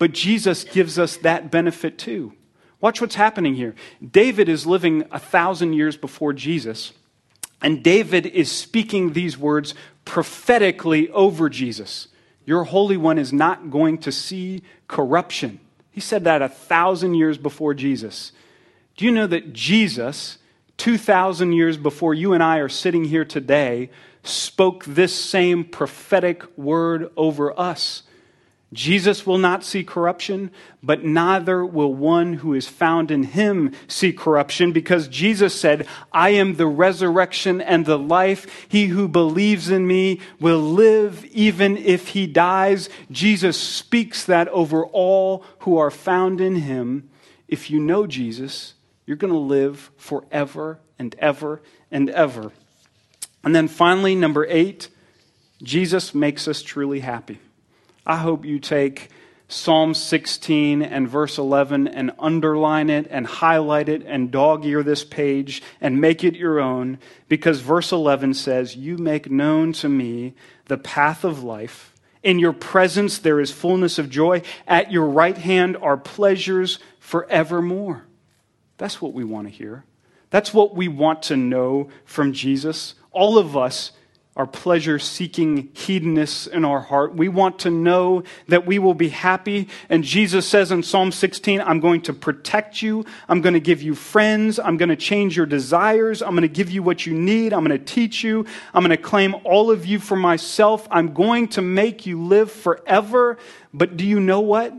But 0.04 0.12
Jesus 0.12 0.66
gives 0.66 1.00
us 1.00 1.16
that 1.16 1.50
benefit 1.50 1.98
too. 1.98 2.34
Watch 2.82 3.00
what's 3.00 3.16
happening 3.16 3.56
here. 3.56 3.74
David 4.06 4.50
is 4.50 4.68
living 4.68 5.06
a 5.12 5.18
thousand 5.18 5.72
years 5.72 5.96
before 5.96 6.34
Jesus, 6.34 6.92
and 7.62 7.82
David 7.82 8.26
is 8.26 8.52
speaking 8.52 9.14
these 9.14 9.38
words 9.38 9.74
prophetically 10.04 11.10
over 11.12 11.48
Jesus. 11.48 12.10
Your 12.44 12.66
Holy 12.66 12.98
One 12.98 13.18
is 13.18 13.32
not 13.32 13.72
going 13.72 13.98
to 14.00 14.12
see 14.12 14.64
corruption. 14.90 15.62
He 15.90 16.02
said 16.02 16.26
that 16.26 16.42
a 16.42 16.50
thousand 16.50 17.14
years 17.14 17.38
before 17.38 17.74
Jesus. 17.74 18.34
Do 18.98 19.06
you 19.06 19.12
know 19.12 19.28
that 19.28 19.54
Jesus, 19.54 20.38
2,000 20.76 21.54
years 21.54 21.78
before 21.78 22.14
you 22.14 22.34
and 22.34 22.44
I 22.44 22.58
are 22.58 22.68
sitting 22.68 23.06
here 23.06 23.24
today, 23.24 23.90
spoke 24.22 24.84
this 24.84 25.16
same 25.16 25.64
prophetic 25.64 26.44
word 26.58 27.10
over 27.16 27.58
us? 27.58 28.04
Jesus 28.74 29.26
will 29.26 29.38
not 29.38 29.64
see 29.64 29.84
corruption, 29.84 30.52
but 30.82 31.04
neither 31.04 31.64
will 31.66 31.94
one 31.94 32.34
who 32.34 32.54
is 32.54 32.68
found 32.68 33.12
in 33.12 33.24
him 33.24 33.72
see 33.88 34.12
corruption, 34.12 34.72
because 34.72 35.08
Jesus 35.08 35.54
said, 35.58 35.88
I 36.12 36.32
am 36.32 36.56
the 36.56 36.68
resurrection 36.68 37.62
and 37.62 37.86
the 37.86 38.00
life. 38.00 38.66
He 38.68 38.88
who 38.88 39.08
believes 39.08 39.70
in 39.70 39.88
me 39.88 40.20
will 40.40 40.60
live 40.60 41.24
even 41.26 41.78
if 41.78 42.10
he 42.10 42.28
dies. 42.28 42.90
Jesus 43.12 43.58
speaks 43.58 44.26
that 44.26 44.48
over 44.50 44.86
all 44.88 45.46
who 45.60 45.78
are 45.78 45.92
found 45.92 46.42
in 46.42 46.56
him. 46.56 47.10
If 47.48 47.70
you 47.70 47.80
know 47.80 48.08
Jesus, 48.08 48.74
you're 49.06 49.18
going 49.18 49.34
to 49.34 49.40
live 49.40 49.92
forever 49.96 50.80
and 50.98 51.16
ever 51.20 51.62
and 51.92 52.10
ever. 52.10 52.52
And 53.44 53.56
then 53.56 53.68
finally, 53.68 54.16
number 54.16 54.46
eight, 54.50 54.90
Jesus 55.62 56.16
makes 56.16 56.48
us 56.48 56.62
truly 56.62 57.02
happy. 57.02 57.40
I 58.06 58.18
hope 58.18 58.46
you 58.46 58.60
take 58.60 59.10
Psalm 59.48 59.94
16 59.94 60.82
and 60.82 61.08
verse 61.08 61.38
11 61.38 61.88
and 61.88 62.12
underline 62.18 62.90
it 62.90 63.08
and 63.10 63.26
highlight 63.26 63.88
it 63.88 64.04
and 64.06 64.32
dog 64.32 64.66
ear 64.66 64.84
this 64.84 65.04
page 65.04 65.62
and 65.80 66.02
make 66.02 66.24
it 66.24 66.36
your 66.36 66.60
own 66.60 66.98
because 67.30 67.60
verse 67.60 67.92
11 67.92 68.34
says, 68.34 68.76
You 68.76 68.98
make 68.98 69.30
known 69.30 69.74
to 69.74 69.90
me 69.90 70.34
the 70.66 70.78
path 70.78 71.24
of 71.24 71.44
life. 71.44 71.94
In 72.24 72.40
your 72.40 72.54
presence 72.54 73.20
there 73.20 73.40
is 73.40 73.52
fullness 73.52 74.00
of 74.00 74.10
joy. 74.10 74.42
At 74.68 74.92
your 74.92 75.06
right 75.06 75.38
hand 75.38 75.78
are 75.78 75.98
pleasures 75.98 76.80
forevermore. 77.00 78.06
That's 78.78 79.02
what 79.02 79.14
we 79.14 79.24
want 79.24 79.48
to 79.48 79.54
hear. 79.54 79.84
That's 80.30 80.54
what 80.54 80.76
we 80.76 80.88
want 80.88 81.24
to 81.24 81.38
know 81.38 81.90
from 82.06 82.34
Jesus. 82.34 82.96
All 83.12 83.38
of 83.38 83.56
us 83.56 83.92
our 84.36 84.48
pleasure 84.48 84.98
seeking 84.98 85.70
hedonists 85.74 86.48
in 86.48 86.66
our 86.66 86.80
heart. 86.80 87.14
We 87.14 87.30
want 87.30 87.60
to 87.60 87.70
know 87.70 88.24
that 88.48 88.66
we 88.66 88.80
will 88.80 88.96
be 88.96 89.10
happy. 89.10 89.70
And 89.90 90.04
Jesus 90.04 90.48
says 90.48 90.72
in 90.72 90.82
Psalm 90.82 91.12
16, 91.12 91.62
I'm 91.62 91.80
going 91.80 92.02
to 92.04 92.14
protect 92.14 92.82
you. 92.82 93.06
I'm 93.30 93.42
going 93.42 93.54
to 93.54 93.60
give 93.60 93.84
you 93.84 93.94
friends. 93.94 94.58
I'm 94.58 94.78
going 94.78 94.90
to 94.90 94.96
change 94.96 95.38
your 95.38 95.46
desires. 95.46 96.24
I'm 96.24 96.32
going 96.32 96.42
to 96.42 96.48
give 96.48 96.72
you 96.72 96.82
what 96.82 97.06
you 97.06 97.14
need. 97.14 97.54
I'm 97.54 97.64
going 97.64 97.78
to 97.78 97.86
teach 97.86 98.24
you. 98.24 98.46
I'm 98.74 98.84
going 98.84 98.90
to 98.90 98.98
claim 98.98 99.36
all 99.44 99.70
of 99.70 99.86
you 99.86 100.00
for 100.00 100.16
myself. 100.16 100.88
I'm 100.90 101.14
going 101.14 101.50
to 101.50 101.62
make 101.62 102.08
you 102.08 102.24
live 102.24 102.52
forever. 102.52 103.38
But 103.72 103.98
do 103.98 104.06
you 104.06 104.20
know 104.20 104.40
what? 104.40 104.74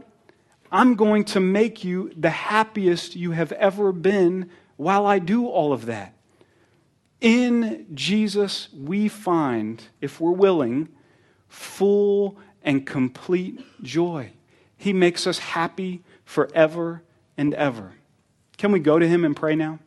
I'm 0.72 0.96
going 0.96 1.26
to 1.26 1.38
make 1.38 1.84
you 1.84 2.12
the 2.16 2.30
happiest 2.30 3.14
you 3.14 3.30
have 3.30 3.52
ever 3.52 3.92
been 3.92 4.50
while 4.76 5.06
I 5.06 5.20
do 5.20 5.46
all 5.46 5.72
of 5.72 5.86
that. 5.86 6.13
In 7.24 7.86
Jesus, 7.94 8.68
we 8.74 9.08
find, 9.08 9.82
if 10.02 10.20
we're 10.20 10.30
willing, 10.30 10.90
full 11.48 12.36
and 12.62 12.86
complete 12.86 13.64
joy. 13.82 14.32
He 14.76 14.92
makes 14.92 15.26
us 15.26 15.38
happy 15.38 16.02
forever 16.26 17.02
and 17.38 17.54
ever. 17.54 17.92
Can 18.58 18.72
we 18.72 18.78
go 18.78 18.98
to 18.98 19.08
Him 19.08 19.24
and 19.24 19.34
pray 19.34 19.54
now? 19.54 19.78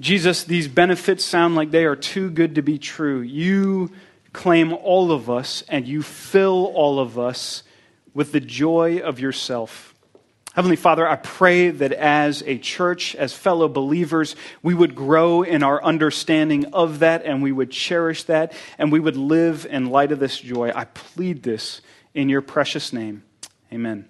Jesus, 0.00 0.42
these 0.42 0.68
benefits 0.68 1.22
sound 1.22 1.54
like 1.54 1.70
they 1.70 1.84
are 1.84 1.96
too 1.96 2.30
good 2.30 2.54
to 2.54 2.62
be 2.62 2.78
true. 2.78 3.20
You 3.20 3.90
claim 4.32 4.72
all 4.72 5.12
of 5.12 5.28
us 5.28 5.62
and 5.68 5.86
you 5.86 6.02
fill 6.02 6.72
all 6.74 6.98
of 6.98 7.18
us 7.18 7.62
with 8.14 8.32
the 8.32 8.40
joy 8.40 9.00
of 9.00 9.20
yourself. 9.20 9.94
Heavenly 10.56 10.76
Father, 10.76 11.06
I 11.06 11.16
pray 11.16 11.68
that 11.68 11.92
as 11.92 12.42
a 12.46 12.56
church, 12.56 13.14
as 13.14 13.34
fellow 13.34 13.68
believers, 13.68 14.36
we 14.62 14.72
would 14.72 14.94
grow 14.94 15.42
in 15.42 15.62
our 15.62 15.84
understanding 15.84 16.64
of 16.72 17.00
that 17.00 17.26
and 17.26 17.42
we 17.42 17.52
would 17.52 17.70
cherish 17.70 18.22
that 18.22 18.54
and 18.78 18.90
we 18.90 18.98
would 18.98 19.18
live 19.18 19.66
in 19.68 19.90
light 19.90 20.12
of 20.12 20.18
this 20.18 20.40
joy. 20.40 20.72
I 20.74 20.86
plead 20.86 21.42
this 21.42 21.82
in 22.14 22.30
your 22.30 22.40
precious 22.40 22.94
name. 22.94 23.22
Amen. 23.70 24.08